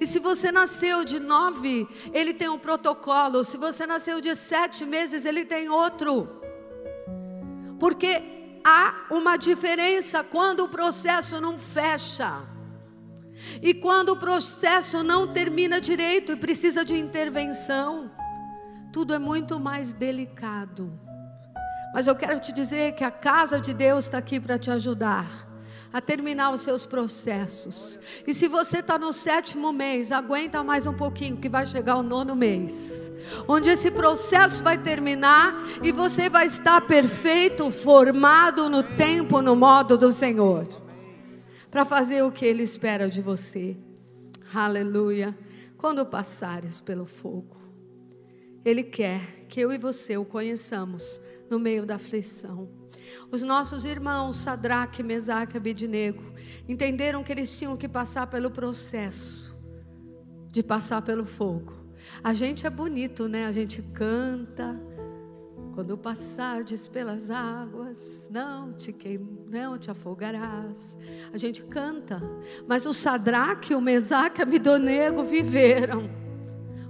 [0.00, 3.44] E se você nasceu de nove, ele tem um protocolo.
[3.44, 6.28] Se você nasceu de sete meses, ele tem outro.
[7.78, 8.20] Porque
[8.64, 12.42] há uma diferença quando o processo não fecha.
[13.62, 18.10] E quando o processo não termina direito e precisa de intervenção,
[18.92, 20.92] tudo é muito mais delicado.
[21.92, 25.48] Mas eu quero te dizer que a casa de Deus está aqui para te ajudar
[25.92, 27.98] a terminar os seus processos.
[28.26, 32.02] E se você está no sétimo mês, aguenta mais um pouquinho, que vai chegar o
[32.02, 33.10] nono mês,
[33.46, 39.96] onde esse processo vai terminar e você vai estar perfeito, formado no tempo, no modo
[39.96, 40.66] do Senhor,
[41.70, 43.76] para fazer o que Ele espera de você.
[44.52, 45.36] Aleluia.
[45.76, 47.57] Quando passares pelo fogo,
[48.68, 52.68] Ele quer que eu e você o conheçamos no meio da aflição.
[53.30, 56.22] Os nossos irmãos Sadraque, Mesaque e Abednego
[56.68, 59.56] entenderam que eles tinham que passar pelo processo
[60.52, 61.72] de passar pelo fogo.
[62.22, 63.46] A gente é bonito, né?
[63.46, 64.78] A gente canta.
[65.72, 70.94] Quando passares pelas águas, não te queim, não te afogarás.
[71.32, 72.20] A gente canta,
[72.66, 76.27] mas o Sadraque, o Mesaque e o viveram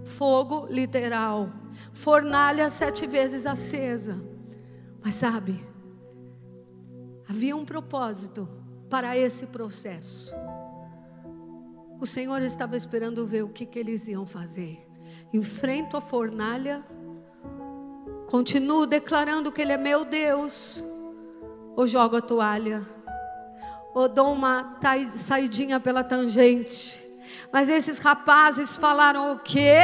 [0.08, 1.50] fogo literal,
[1.92, 4.20] fornalha sete vezes acesa.
[5.04, 5.64] Mas sabe,
[7.28, 8.48] havia um propósito
[8.90, 10.34] para esse processo.
[12.00, 14.86] O Senhor estava esperando ver o que, que eles iam fazer.
[15.32, 16.84] Enfrento a fornalha,
[18.28, 20.82] continuo declarando que Ele é meu Deus,
[21.76, 22.86] ou jogo a toalha,
[23.94, 24.78] ou dou uma
[25.16, 27.07] saidinha pela tangente.
[27.52, 29.78] Mas esses rapazes falaram o quê?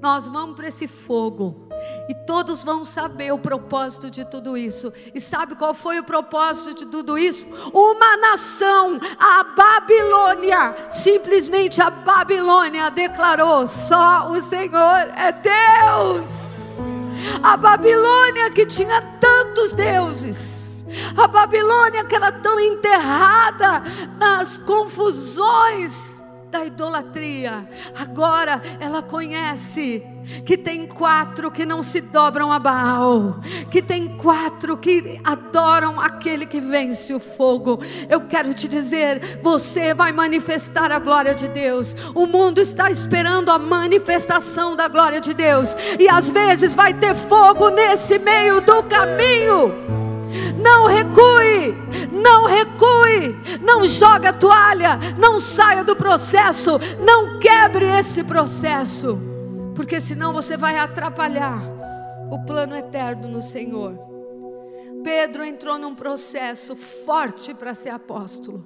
[0.00, 1.66] Nós vamos para esse fogo
[2.08, 4.92] e todos vão saber o propósito de tudo isso.
[5.14, 7.46] E sabe qual foi o propósito de tudo isso?
[7.72, 16.56] Uma nação, a Babilônia, simplesmente a Babilônia declarou: só o Senhor é Deus.
[17.42, 20.65] A Babilônia que tinha tantos deuses.
[21.16, 23.82] A Babilônia que era tão enterrada
[24.18, 26.16] nas confusões
[26.50, 27.68] da idolatria.
[27.98, 30.02] Agora ela conhece
[30.44, 36.46] que tem quatro que não se dobram a Baal, que tem quatro que adoram aquele
[36.46, 37.80] que vence o fogo.
[38.08, 41.94] Eu quero te dizer, você vai manifestar a glória de Deus.
[42.14, 47.14] O mundo está esperando a manifestação da glória de Deus, e às vezes vai ter
[47.14, 50.05] fogo nesse meio do caminho.
[50.56, 51.74] Não recue,
[52.10, 59.26] não recue, não joga a toalha, não saia do processo, não quebre esse processo
[59.76, 61.62] porque senão você vai atrapalhar
[62.30, 63.94] o plano eterno no Senhor.
[65.04, 68.64] Pedro entrou num processo forte para ser apóstolo.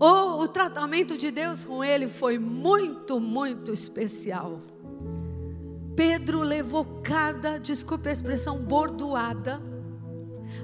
[0.00, 4.60] Oh, o tratamento de Deus com ele foi muito, muito especial.
[5.94, 9.60] Pedro levou cada, desculpe a expressão, bordoada,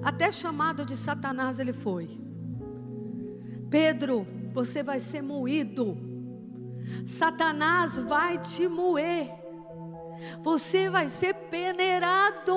[0.02, 2.08] até chamado de Satanás ele foi.
[3.70, 5.96] Pedro, você vai ser moído.
[7.06, 9.30] Satanás vai te moer.
[10.42, 12.52] Você vai ser peneirado.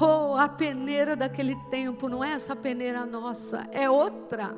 [0.00, 4.54] Oh, a peneira daquele tempo não é essa peneira nossa, é outra.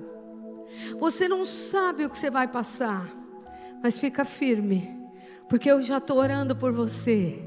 [0.98, 3.08] Você não sabe o que você vai passar,
[3.82, 4.96] mas fica firme,
[5.48, 7.42] porque eu já estou orando por você.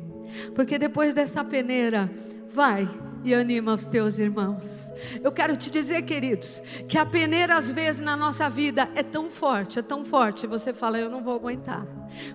[0.56, 2.10] Porque depois dessa peneira,
[2.49, 2.88] vai
[3.24, 4.91] e anima os teus irmãos.
[5.21, 9.30] Eu quero te dizer, queridos, que a peneira às vezes na nossa vida é tão
[9.30, 11.86] forte, é tão forte, você fala, eu não vou aguentar.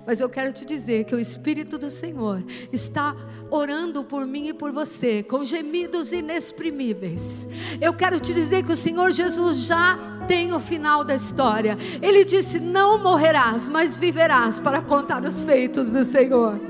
[0.06, 3.14] Mas eu quero te dizer que o Espírito do Senhor está
[3.50, 7.48] orando por mim e por você, com gemidos inexprimíveis.
[7.80, 11.78] Eu quero te dizer que o Senhor Jesus já tem o final da história.
[12.02, 16.67] Ele disse: Não morrerás, mas viverás para contar os feitos do Senhor.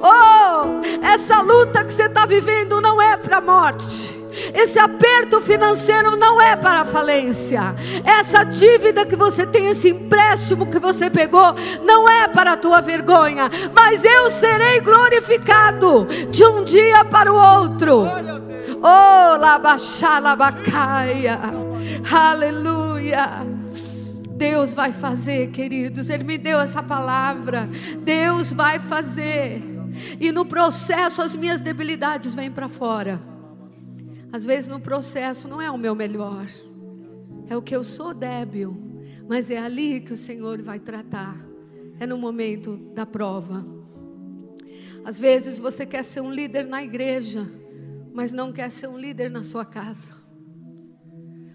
[0.00, 4.16] Oh, essa luta que você está vivendo não é para a morte.
[4.54, 7.74] Esse aperto financeiro não é para a falência.
[8.04, 12.80] Essa dívida que você tem, esse empréstimo que você pegou, não é para a tua
[12.80, 13.50] vergonha.
[13.74, 18.04] Mas eu serei glorificado de um dia para o outro.
[18.80, 21.36] Oh, labaxalabacaia.
[22.10, 23.46] Aleluia.
[24.30, 26.08] Deus vai fazer, queridos.
[26.08, 27.68] Ele me deu essa palavra.
[28.04, 29.77] Deus vai fazer.
[30.20, 33.20] E no processo as minhas debilidades vêm para fora.
[34.32, 36.46] Às vezes no processo não é o meu melhor,
[37.48, 38.76] é o que eu sou débil,
[39.26, 41.36] mas é ali que o Senhor vai tratar,
[41.98, 43.66] é no momento da prova.
[45.04, 47.50] Às vezes você quer ser um líder na igreja,
[48.12, 50.18] mas não quer ser um líder na sua casa.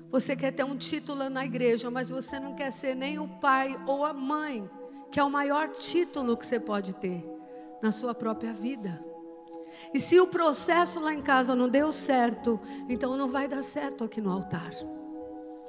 [0.10, 3.80] Você quer ter um título na igreja, mas você não quer ser nem o pai
[3.86, 4.68] ou a mãe,
[5.12, 7.33] que é o maior título que você pode ter
[7.84, 9.04] na sua própria vida.
[9.94, 12.58] E se o processo lá em casa não deu certo,
[12.88, 14.72] então não vai dar certo aqui no altar.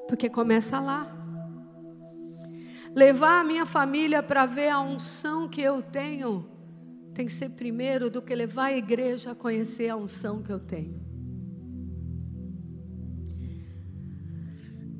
[0.07, 1.13] Porque começa lá.
[2.95, 6.49] Levar a minha família para ver a unção que eu tenho
[7.13, 10.61] tem que ser primeiro do que levar a igreja a conhecer a unção que eu
[10.61, 11.03] tenho.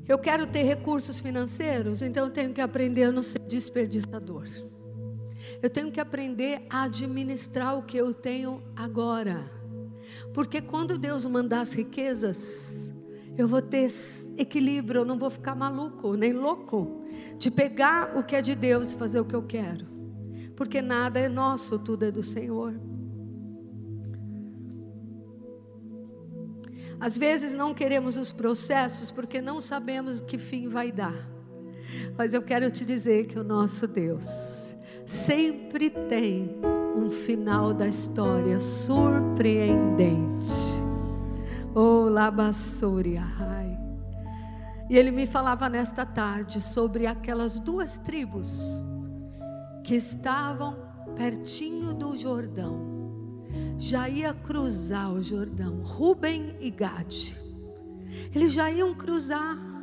[0.09, 4.47] Eu quero ter recursos financeiros, então eu tenho que aprender a não ser desperdiçador.
[5.63, 9.51] Eu tenho que aprender a administrar o que eu tenho agora.
[10.33, 12.93] Porque quando Deus mandar as riquezas,
[13.37, 13.91] eu vou ter
[14.37, 17.05] equilíbrio, eu não vou ficar maluco, nem louco,
[17.39, 19.87] de pegar o que é de Deus e fazer o que eu quero.
[20.57, 22.75] Porque nada é nosso, tudo é do Senhor.
[27.01, 31.29] Às vezes não queremos os processos porque não sabemos que fim vai dar.
[32.17, 34.64] Mas eu quero te dizer que o nosso Deus
[35.07, 36.57] sempre tem
[36.97, 40.51] um final da história surpreendente.
[41.75, 43.79] Oh, Labassoria, ai.
[44.89, 48.81] E ele me falava nesta tarde sobre aquelas duas tribos
[49.83, 50.77] que estavam
[51.17, 52.95] pertinho do Jordão
[53.79, 57.37] já ia cruzar o Jordão, Ruben e Gade.
[58.35, 59.74] Eles já iam cruzar.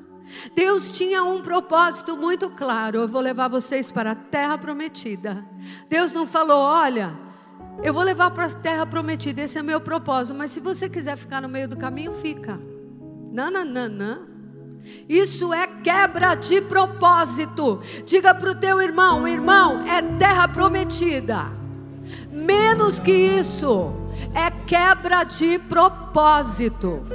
[0.56, 3.00] Deus tinha um propósito muito claro.
[3.00, 5.46] Eu vou levar vocês para a terra prometida.
[5.90, 7.18] Deus não falou, olha,
[7.84, 10.38] eu vou levar para a terra prometida, esse é meu propósito.
[10.38, 12.60] Mas se você quiser ficar no meio do caminho, fica.
[13.32, 14.28] Nananana.
[15.08, 17.82] Isso é quebra de propósito.
[18.06, 21.52] Diga para o teu irmão: irmão, é terra prometida.
[22.32, 23.92] Menos que isso,
[24.34, 27.06] é quebra de propósito.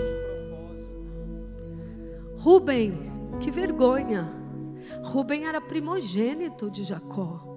[2.38, 3.05] Rubem,
[3.40, 4.32] que vergonha.
[5.02, 7.56] Rubem era primogênito de Jacó.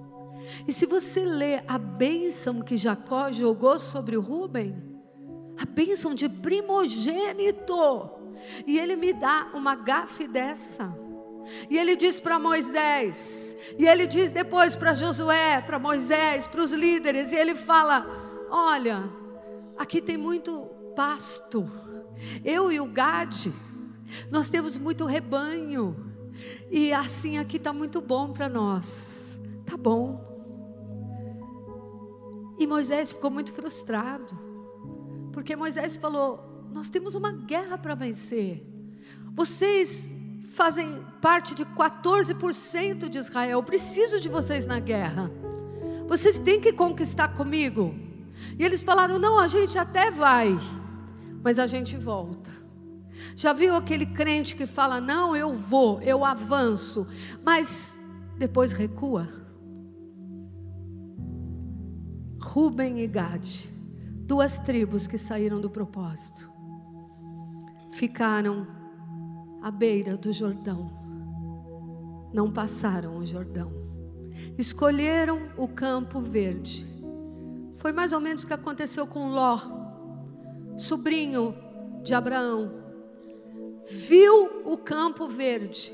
[0.66, 4.74] E se você ler a bênção que Jacó jogou sobre o Rubem,
[5.58, 8.10] a bênção de primogênito,
[8.66, 10.96] e ele me dá uma gafe dessa.
[11.68, 16.72] E ele diz para Moisés, e ele diz depois para Josué, para Moisés, para os
[16.72, 18.06] líderes, e ele fala:
[18.50, 19.10] Olha,
[19.76, 21.70] aqui tem muito pasto.
[22.44, 23.52] Eu e o Gade,
[24.30, 25.96] nós temos muito rebanho,
[26.70, 29.38] e assim aqui está muito bom para nós.
[29.66, 30.28] Tá bom.
[32.58, 34.38] E Moisés ficou muito frustrado,
[35.32, 38.66] porque Moisés falou: Nós temos uma guerra para vencer.
[39.32, 40.14] Vocês
[40.50, 43.58] fazem parte de 14% de Israel.
[43.58, 45.30] Eu preciso de vocês na guerra.
[46.06, 47.94] Vocês têm que conquistar comigo.
[48.58, 50.58] E eles falaram: não, a gente até vai,
[51.42, 52.50] mas a gente volta.
[53.36, 57.08] Já viu aquele crente que fala: não, eu vou, eu avanço,
[57.44, 57.96] mas
[58.38, 59.28] depois recua?
[62.42, 63.72] Ruben e Gade,
[64.26, 66.50] duas tribos que saíram do propósito,
[67.92, 68.66] ficaram
[69.62, 70.90] à beira do Jordão.
[72.32, 73.72] Não passaram o Jordão.
[74.56, 76.86] Escolheram o campo verde.
[77.76, 79.58] Foi mais ou menos o que aconteceu com Ló,
[80.76, 81.54] sobrinho
[82.02, 82.79] de Abraão.
[83.90, 85.92] Viu o campo verde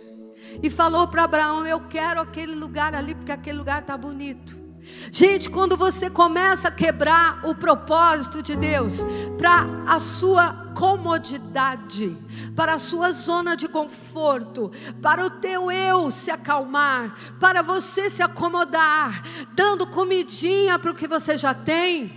[0.63, 4.67] e falou para Abraão: Eu quero aquele lugar ali, porque aquele lugar está bonito.
[5.11, 9.01] Gente, quando você começa a quebrar o propósito de Deus
[9.37, 12.17] para a sua comodidade,
[12.55, 14.71] para a sua zona de conforto,
[15.03, 19.23] para o teu eu se acalmar, para você se acomodar,
[19.55, 22.13] dando comidinha para o que você já tem,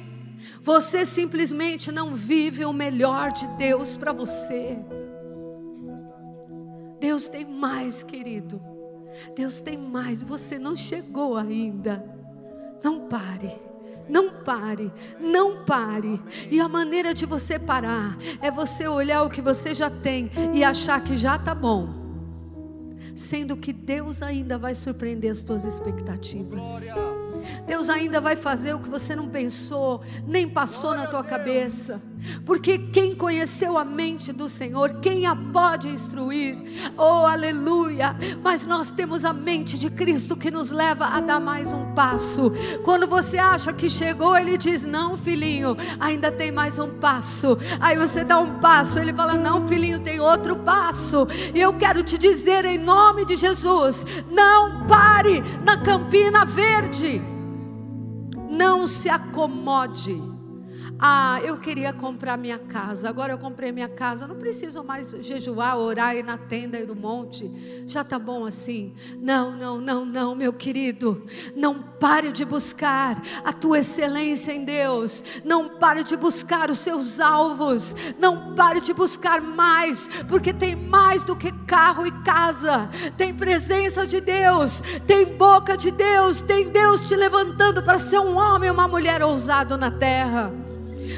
[0.62, 4.78] você simplesmente não vive o melhor de Deus para você.
[7.00, 8.62] Deus tem mais, querido.
[9.36, 12.04] Deus tem mais, você não chegou ainda.
[12.84, 13.70] Não pare.
[14.10, 16.20] Não pare, não pare.
[16.50, 20.64] E a maneira de você parar é você olhar o que você já tem e
[20.64, 21.88] achar que já está bom,
[23.16, 26.66] sendo que Deus ainda vai surpreender as tuas expectativas.
[26.66, 26.96] Glória.
[27.68, 32.02] Deus ainda vai fazer o que você não pensou, nem passou na tua cabeça.
[32.46, 36.58] Porque quem conheceu a mente do Senhor, quem a pode instruir?
[36.98, 38.16] Oh, aleluia!
[38.44, 42.52] Mas nós temos a mente de Cristo que nos leva a dar mais um passo.
[42.84, 47.58] Quando você acha que chegou, ele diz: Não, filhinho, ainda tem mais um passo.
[47.80, 51.28] Aí você dá um passo, ele fala: Não, filhinho, tem outro passo.
[51.54, 57.22] E eu quero te dizer em nome de Jesus: Não pare na Campina Verde.
[58.50, 60.29] Não se acomode.
[61.02, 63.08] Ah, eu queria comprar minha casa.
[63.08, 64.28] Agora eu comprei minha casa.
[64.28, 67.50] Não preciso mais jejuar, orar e na tenda e no monte.
[67.88, 68.94] Já tá bom assim.
[69.18, 71.26] Não, não, não, não, meu querido.
[71.56, 75.24] Não pare de buscar a tua excelência em Deus.
[75.46, 77.96] Não pare de buscar os seus alvos.
[78.20, 82.90] Não pare de buscar mais, porque tem mais do que carro e casa.
[83.16, 88.36] Tem presença de Deus, tem boca de Deus, tem Deus te levantando para ser um
[88.36, 90.52] homem e uma mulher ousado na terra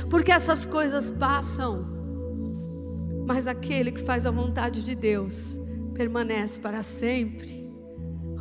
[0.10, 1.86] porque essas coisas passam,
[3.26, 5.60] mas aquele que faz a vontade de Deus
[5.94, 7.70] permanece para sempre.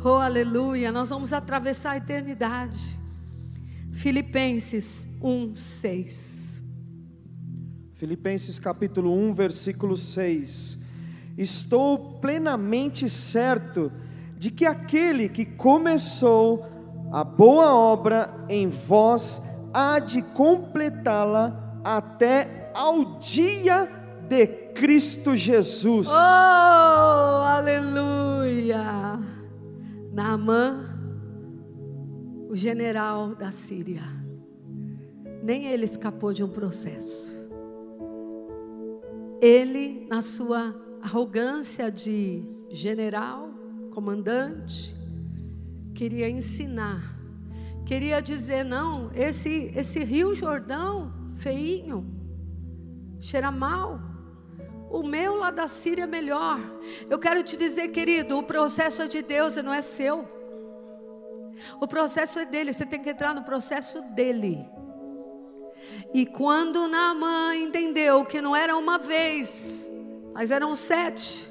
[0.03, 0.91] Oh, aleluia!
[0.91, 2.99] Nós vamos atravessar a eternidade.
[3.91, 6.63] Filipenses 1, 6.
[7.93, 10.79] Filipenses capítulo 1, versículo 6.
[11.37, 13.91] Estou plenamente certo
[14.37, 16.65] de que aquele que começou
[17.11, 19.41] a boa obra em vós
[19.73, 23.89] há de completá-la até ao dia
[24.27, 26.07] de Cristo Jesus.
[26.07, 29.19] Oh, aleluia!
[30.13, 30.85] Naamã,
[32.49, 34.03] o general da Síria,
[35.43, 37.39] nem ele escapou de um processo.
[39.41, 43.49] Ele, na sua arrogância de general,
[43.91, 44.95] comandante,
[45.93, 47.20] queria ensinar
[47.85, 52.05] queria dizer: não, esse, esse rio Jordão, feinho,
[53.19, 53.99] cheira mal.
[54.89, 56.59] O meu lá da Síria é melhor.
[57.09, 60.27] Eu quero te dizer, querido, o processo é de Deus e não é seu.
[61.79, 64.59] O processo é dele, você tem que entrar no processo dele.
[66.13, 69.89] E quando Naamã entendeu que não era uma vez,
[70.33, 71.49] mas eram sete,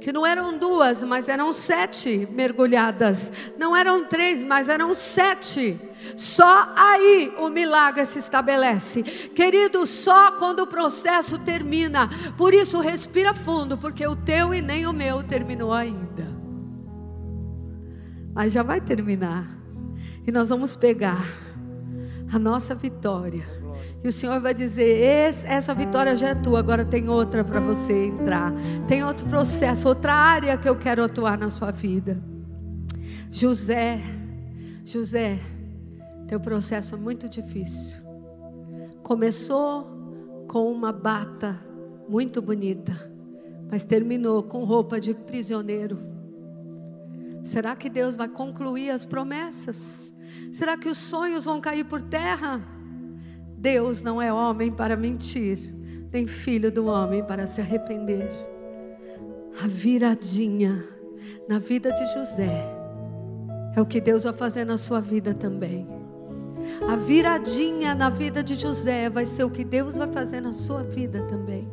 [0.00, 3.32] que não eram duas, mas eram sete mergulhadas.
[3.58, 5.80] Não eram três, mas eram sete.
[6.16, 9.02] Só aí o milagre se estabelece.
[9.02, 12.08] Querido, só quando o processo termina.
[12.36, 16.28] Por isso, respira fundo, porque o teu e nem o meu terminou ainda.
[18.34, 19.48] Mas já vai terminar.
[20.26, 21.26] E nós vamos pegar
[22.32, 23.59] a nossa vitória
[24.02, 24.98] e o Senhor vai dizer:
[25.44, 28.52] essa vitória já é tua, agora tem outra para você entrar.
[28.88, 32.18] Tem outro processo, outra área que eu quero atuar na sua vida.
[33.30, 34.00] José,
[34.84, 35.38] José,
[36.26, 38.00] teu processo é muito difícil.
[39.02, 41.60] Começou com uma bata
[42.08, 42.92] muito bonita,
[43.70, 45.98] mas terminou com roupa de prisioneiro.
[47.44, 50.12] Será que Deus vai concluir as promessas?
[50.52, 52.79] Será que os sonhos vão cair por terra?
[53.60, 55.58] Deus não é homem para mentir,
[56.10, 58.26] nem filho do homem para se arrepender.
[59.62, 60.82] A viradinha
[61.46, 62.66] na vida de José
[63.76, 65.86] é o que Deus vai fazer na sua vida também.
[66.88, 70.82] A viradinha na vida de José vai ser o que Deus vai fazer na sua
[70.82, 71.68] vida também.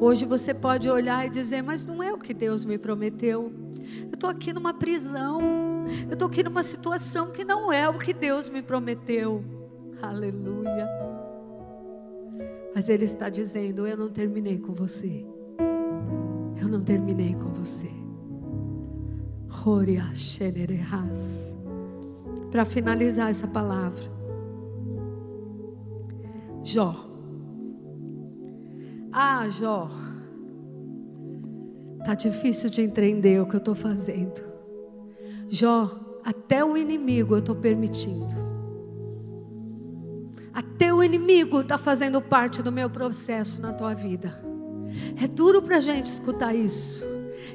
[0.00, 3.52] Hoje você pode olhar e dizer, mas não é o que Deus me prometeu.
[4.08, 5.40] Eu estou aqui numa prisão,
[6.08, 9.44] eu estou aqui numa situação que não é o que Deus me prometeu.
[10.02, 11.01] Aleluia.
[12.74, 15.24] Mas Ele está dizendo: Eu não terminei com você.
[16.60, 17.90] Eu não terminei com você.
[22.50, 24.10] Para finalizar essa palavra,
[26.62, 26.94] Jó.
[29.12, 29.90] Ah, Jó.
[32.04, 34.42] Tá difícil de entender o que eu estou fazendo.
[35.48, 35.90] Jó,
[36.24, 38.51] até o inimigo eu estou permitindo.
[40.52, 44.42] Até o inimigo está fazendo parte do meu processo na tua vida.
[45.22, 47.04] É duro para a gente escutar isso.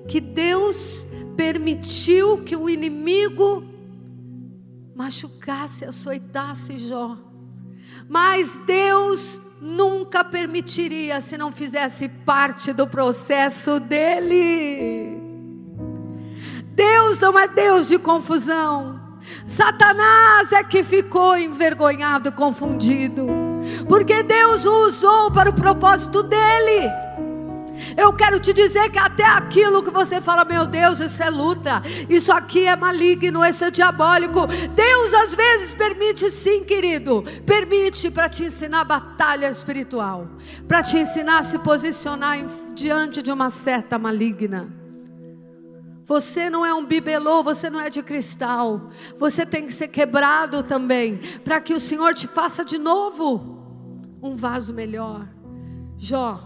[0.07, 3.63] Que Deus permitiu que o inimigo
[4.95, 7.17] machucasse, açoitasse Jó.
[8.09, 15.17] Mas Deus nunca permitiria se não fizesse parte do processo dele.
[16.73, 18.96] Deus não é Deus de confusão.
[19.45, 23.27] Satanás é que ficou envergonhado, confundido,
[23.87, 27.07] porque Deus o usou para o propósito dele.
[27.95, 31.81] Eu quero te dizer que até aquilo que você fala, meu Deus, isso é luta,
[32.09, 34.47] isso aqui é maligno, isso é diabólico.
[34.47, 40.27] Deus às vezes permite, sim, querido, permite para te ensinar batalha espiritual,
[40.67, 44.86] para te ensinar a se posicionar diante de uma seta maligna.
[46.07, 48.89] Você não é um bibelô, você não é de cristal.
[49.17, 53.57] Você tem que ser quebrado também, para que o Senhor te faça de novo
[54.21, 55.27] um vaso melhor.
[55.97, 56.39] Jó.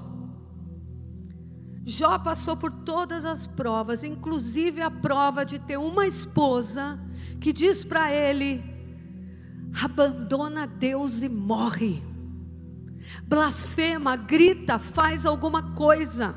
[1.85, 6.99] Jó passou por todas as provas, inclusive a prova de ter uma esposa
[7.39, 8.63] que diz para ele:
[9.79, 12.03] abandona Deus e morre.
[13.27, 16.35] blasfema, grita, faz alguma coisa,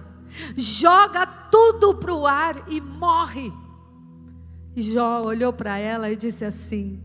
[0.56, 3.52] joga tudo para o ar e morre.
[4.74, 7.00] E Jó olhou para ela e disse assim: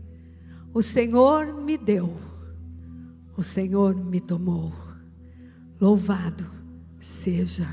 [0.74, 2.16] O Senhor me deu,
[3.36, 4.72] o Senhor me tomou.
[5.80, 6.50] Louvado
[7.00, 7.64] seja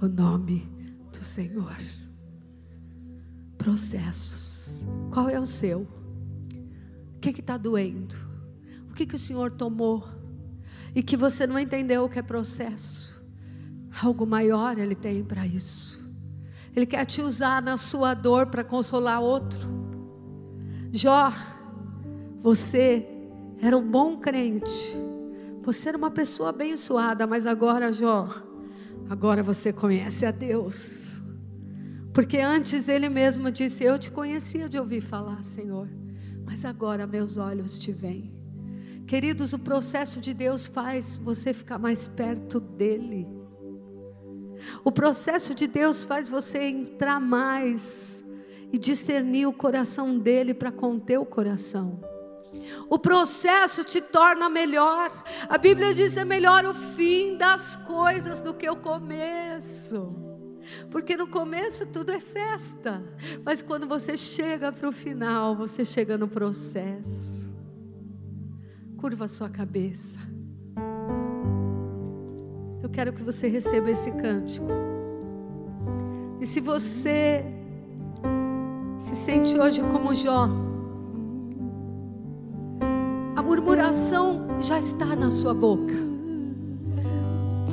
[0.00, 0.66] o nome
[1.12, 1.76] do Senhor.
[3.58, 4.86] Processos.
[5.12, 5.86] Qual é o seu?
[7.14, 8.16] O que está doendo?
[8.88, 10.08] O que, que o Senhor tomou?
[10.94, 13.20] E que você não entendeu o que é processo.
[14.02, 15.95] Algo maior Ele tem para isso.
[16.76, 19.66] Ele quer te usar na sua dor para consolar outro.
[20.92, 21.32] Jó,
[22.42, 23.06] você
[23.62, 24.94] era um bom crente.
[25.62, 28.28] Você era uma pessoa abençoada, mas agora, Jó,
[29.08, 31.14] agora você conhece a Deus.
[32.12, 35.88] Porque antes ele mesmo disse: Eu te conhecia de ouvir falar, Senhor,
[36.44, 38.34] mas agora meus olhos te veem.
[39.06, 43.35] Queridos, o processo de Deus faz você ficar mais perto dEle.
[44.84, 48.24] O processo de Deus faz você entrar mais
[48.72, 52.00] e discernir o coração dele para conter o coração.
[52.88, 55.10] O processo te torna melhor.
[55.48, 60.14] A Bíblia diz: é melhor o fim das coisas do que o começo.
[60.90, 63.02] Porque no começo tudo é festa,
[63.44, 67.48] mas quando você chega para o final, você chega no processo.
[68.96, 70.25] Curva a sua cabeça.
[72.96, 74.68] Quero que você receba esse cântico.
[76.40, 77.44] E se você
[78.98, 80.48] se sente hoje como Jó,
[83.36, 85.92] a murmuração já está na sua boca,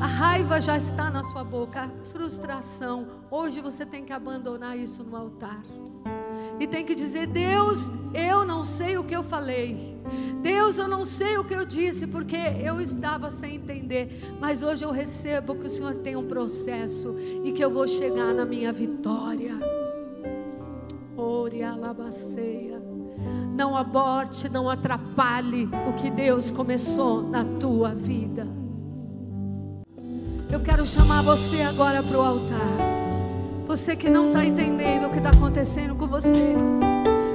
[0.01, 3.07] a raiva já está na sua boca, a frustração.
[3.31, 5.63] Hoje você tem que abandonar isso no altar
[6.59, 9.92] e tem que dizer: Deus, eu não sei o que eu falei.
[10.41, 14.35] Deus, eu não sei o que eu disse, porque eu estava sem entender.
[14.39, 18.33] Mas hoje eu recebo que o Senhor tem um processo e que eu vou chegar
[18.33, 19.53] na minha vitória.
[21.15, 22.81] Ore alabaceia.
[23.55, 28.47] Não aborte, não atrapalhe o que Deus começou na tua vida.
[30.51, 32.77] Eu quero chamar você agora para o altar.
[33.67, 36.55] Você que não está entendendo o que está acontecendo com você,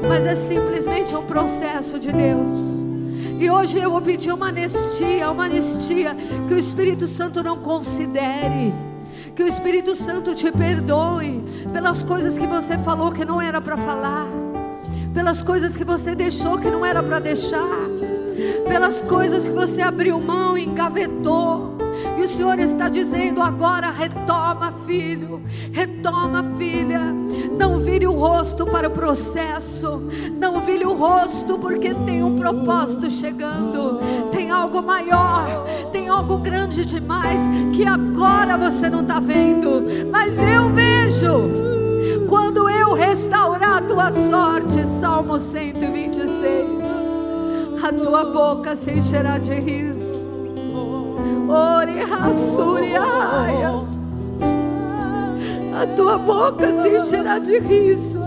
[0.06, 2.88] mas é simplesmente um processo de Deus.
[3.38, 8.74] E hoje eu vou pedir uma anistia, uma anistia que o Espírito Santo não considere.
[9.34, 13.76] Que o Espírito Santo te perdoe pelas coisas que você falou que não era para
[13.76, 14.26] falar,
[15.14, 17.78] pelas coisas que você deixou que não era para deixar,
[18.66, 21.67] pelas coisas que você abriu mão e engavetou.
[22.16, 25.42] E o Senhor está dizendo agora: retoma, filho,
[25.72, 27.14] retoma, filha.
[27.56, 30.02] Não vire o rosto para o processo,
[30.36, 33.98] não vire o rosto, porque tem um propósito chegando,
[34.30, 37.40] tem algo maior, tem algo grande demais
[37.74, 41.68] que agora você não está vendo, mas eu vejo.
[42.28, 46.68] Quando eu restaurar a tua sorte, Salmo 126,
[47.82, 50.07] a tua boca se encherá de riso
[51.48, 53.72] Ore Rassuriaia.
[55.80, 58.20] A tua boca se encherá de riso.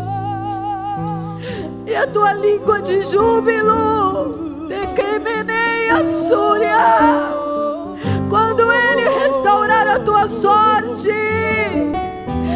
[1.86, 4.65] E a tua língua de júbilo.
[4.67, 7.30] De queimeneia Súria.
[8.28, 11.11] Quando ele restaurar a tua sorte.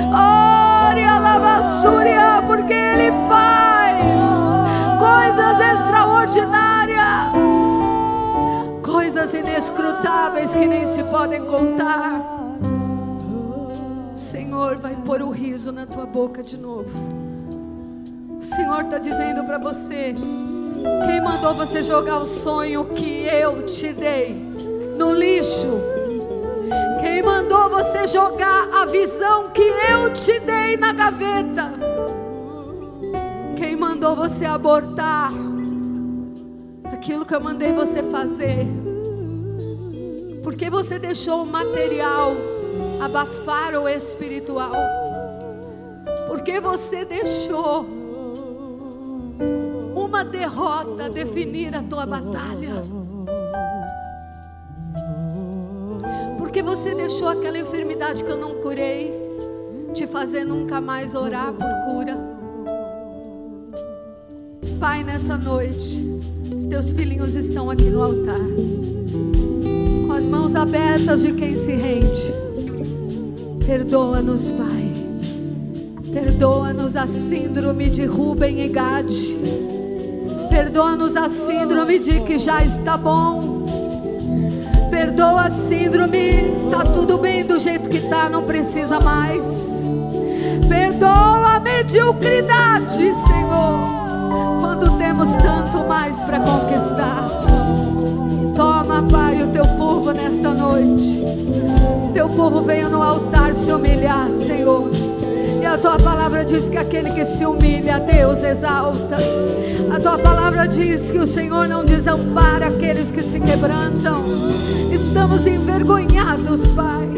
[0.10, 4.02] Ore a lavassúria, porque ele faz
[5.00, 7.75] coisas extraordinárias
[9.06, 12.20] coisas inescrutáveis que nem se podem contar.
[14.16, 16.90] O Senhor vai pôr o riso na tua boca de novo.
[18.40, 20.16] O Senhor está dizendo para você:
[21.06, 24.34] quem mandou você jogar o sonho que eu te dei
[24.98, 25.80] no lixo?
[27.00, 31.72] Quem mandou você jogar a visão que eu te dei na gaveta?
[33.56, 35.32] Quem mandou você abortar
[36.92, 38.66] aquilo que eu mandei você fazer?
[40.46, 42.34] Porque você deixou o material
[43.02, 44.74] abafar o espiritual.
[46.28, 47.84] Porque você deixou
[49.96, 52.76] uma derrota definir a tua batalha.
[56.38, 59.12] Porque você deixou aquela enfermidade que eu não curei
[59.96, 62.16] te fazer nunca mais orar por cura.
[64.80, 66.06] Pai, nessa noite,
[66.56, 68.95] os teus filhinhos estão aqui no altar
[70.56, 72.34] abertas de quem se rende.
[73.66, 74.94] Perdoa-nos, Pai.
[76.14, 79.38] Perdoa-nos a síndrome de Rubem e Gade.
[80.50, 83.66] Perdoa-nos a síndrome de que já está bom.
[84.90, 89.90] Perdoa a síndrome, tá tudo bem do jeito que tá, não precisa mais.
[90.70, 97.55] Perdoa a mediocridade, Senhor, quando temos tanto mais para conquistar.
[100.16, 101.20] Nessa noite.
[102.14, 104.90] Teu povo veio no altar se humilhar, Senhor.
[105.62, 109.18] E a tua palavra diz que aquele que se humilha, Deus exalta.
[109.94, 114.24] A tua palavra diz que o Senhor não desampara aqueles que se quebrantam.
[114.92, 117.10] Estamos envergonhados, Pai.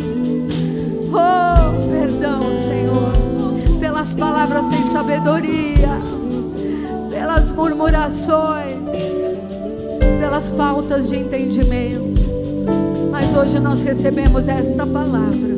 [1.09, 3.13] Oh, perdão, Senhor,
[3.79, 6.01] pelas palavras sem sabedoria,
[7.09, 8.87] pelas murmurações,
[10.19, 12.06] pelas faltas de entendimento.
[13.39, 15.55] Hoje nós recebemos esta palavra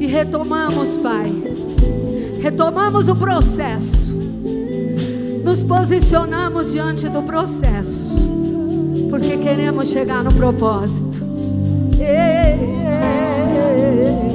[0.00, 1.44] e retomamos, Pai
[2.44, 4.14] retomamos o processo,
[5.42, 8.20] nos posicionamos diante do processo,
[9.08, 11.24] porque queremos chegar no propósito.
[11.98, 14.33] Ei, ei, ei.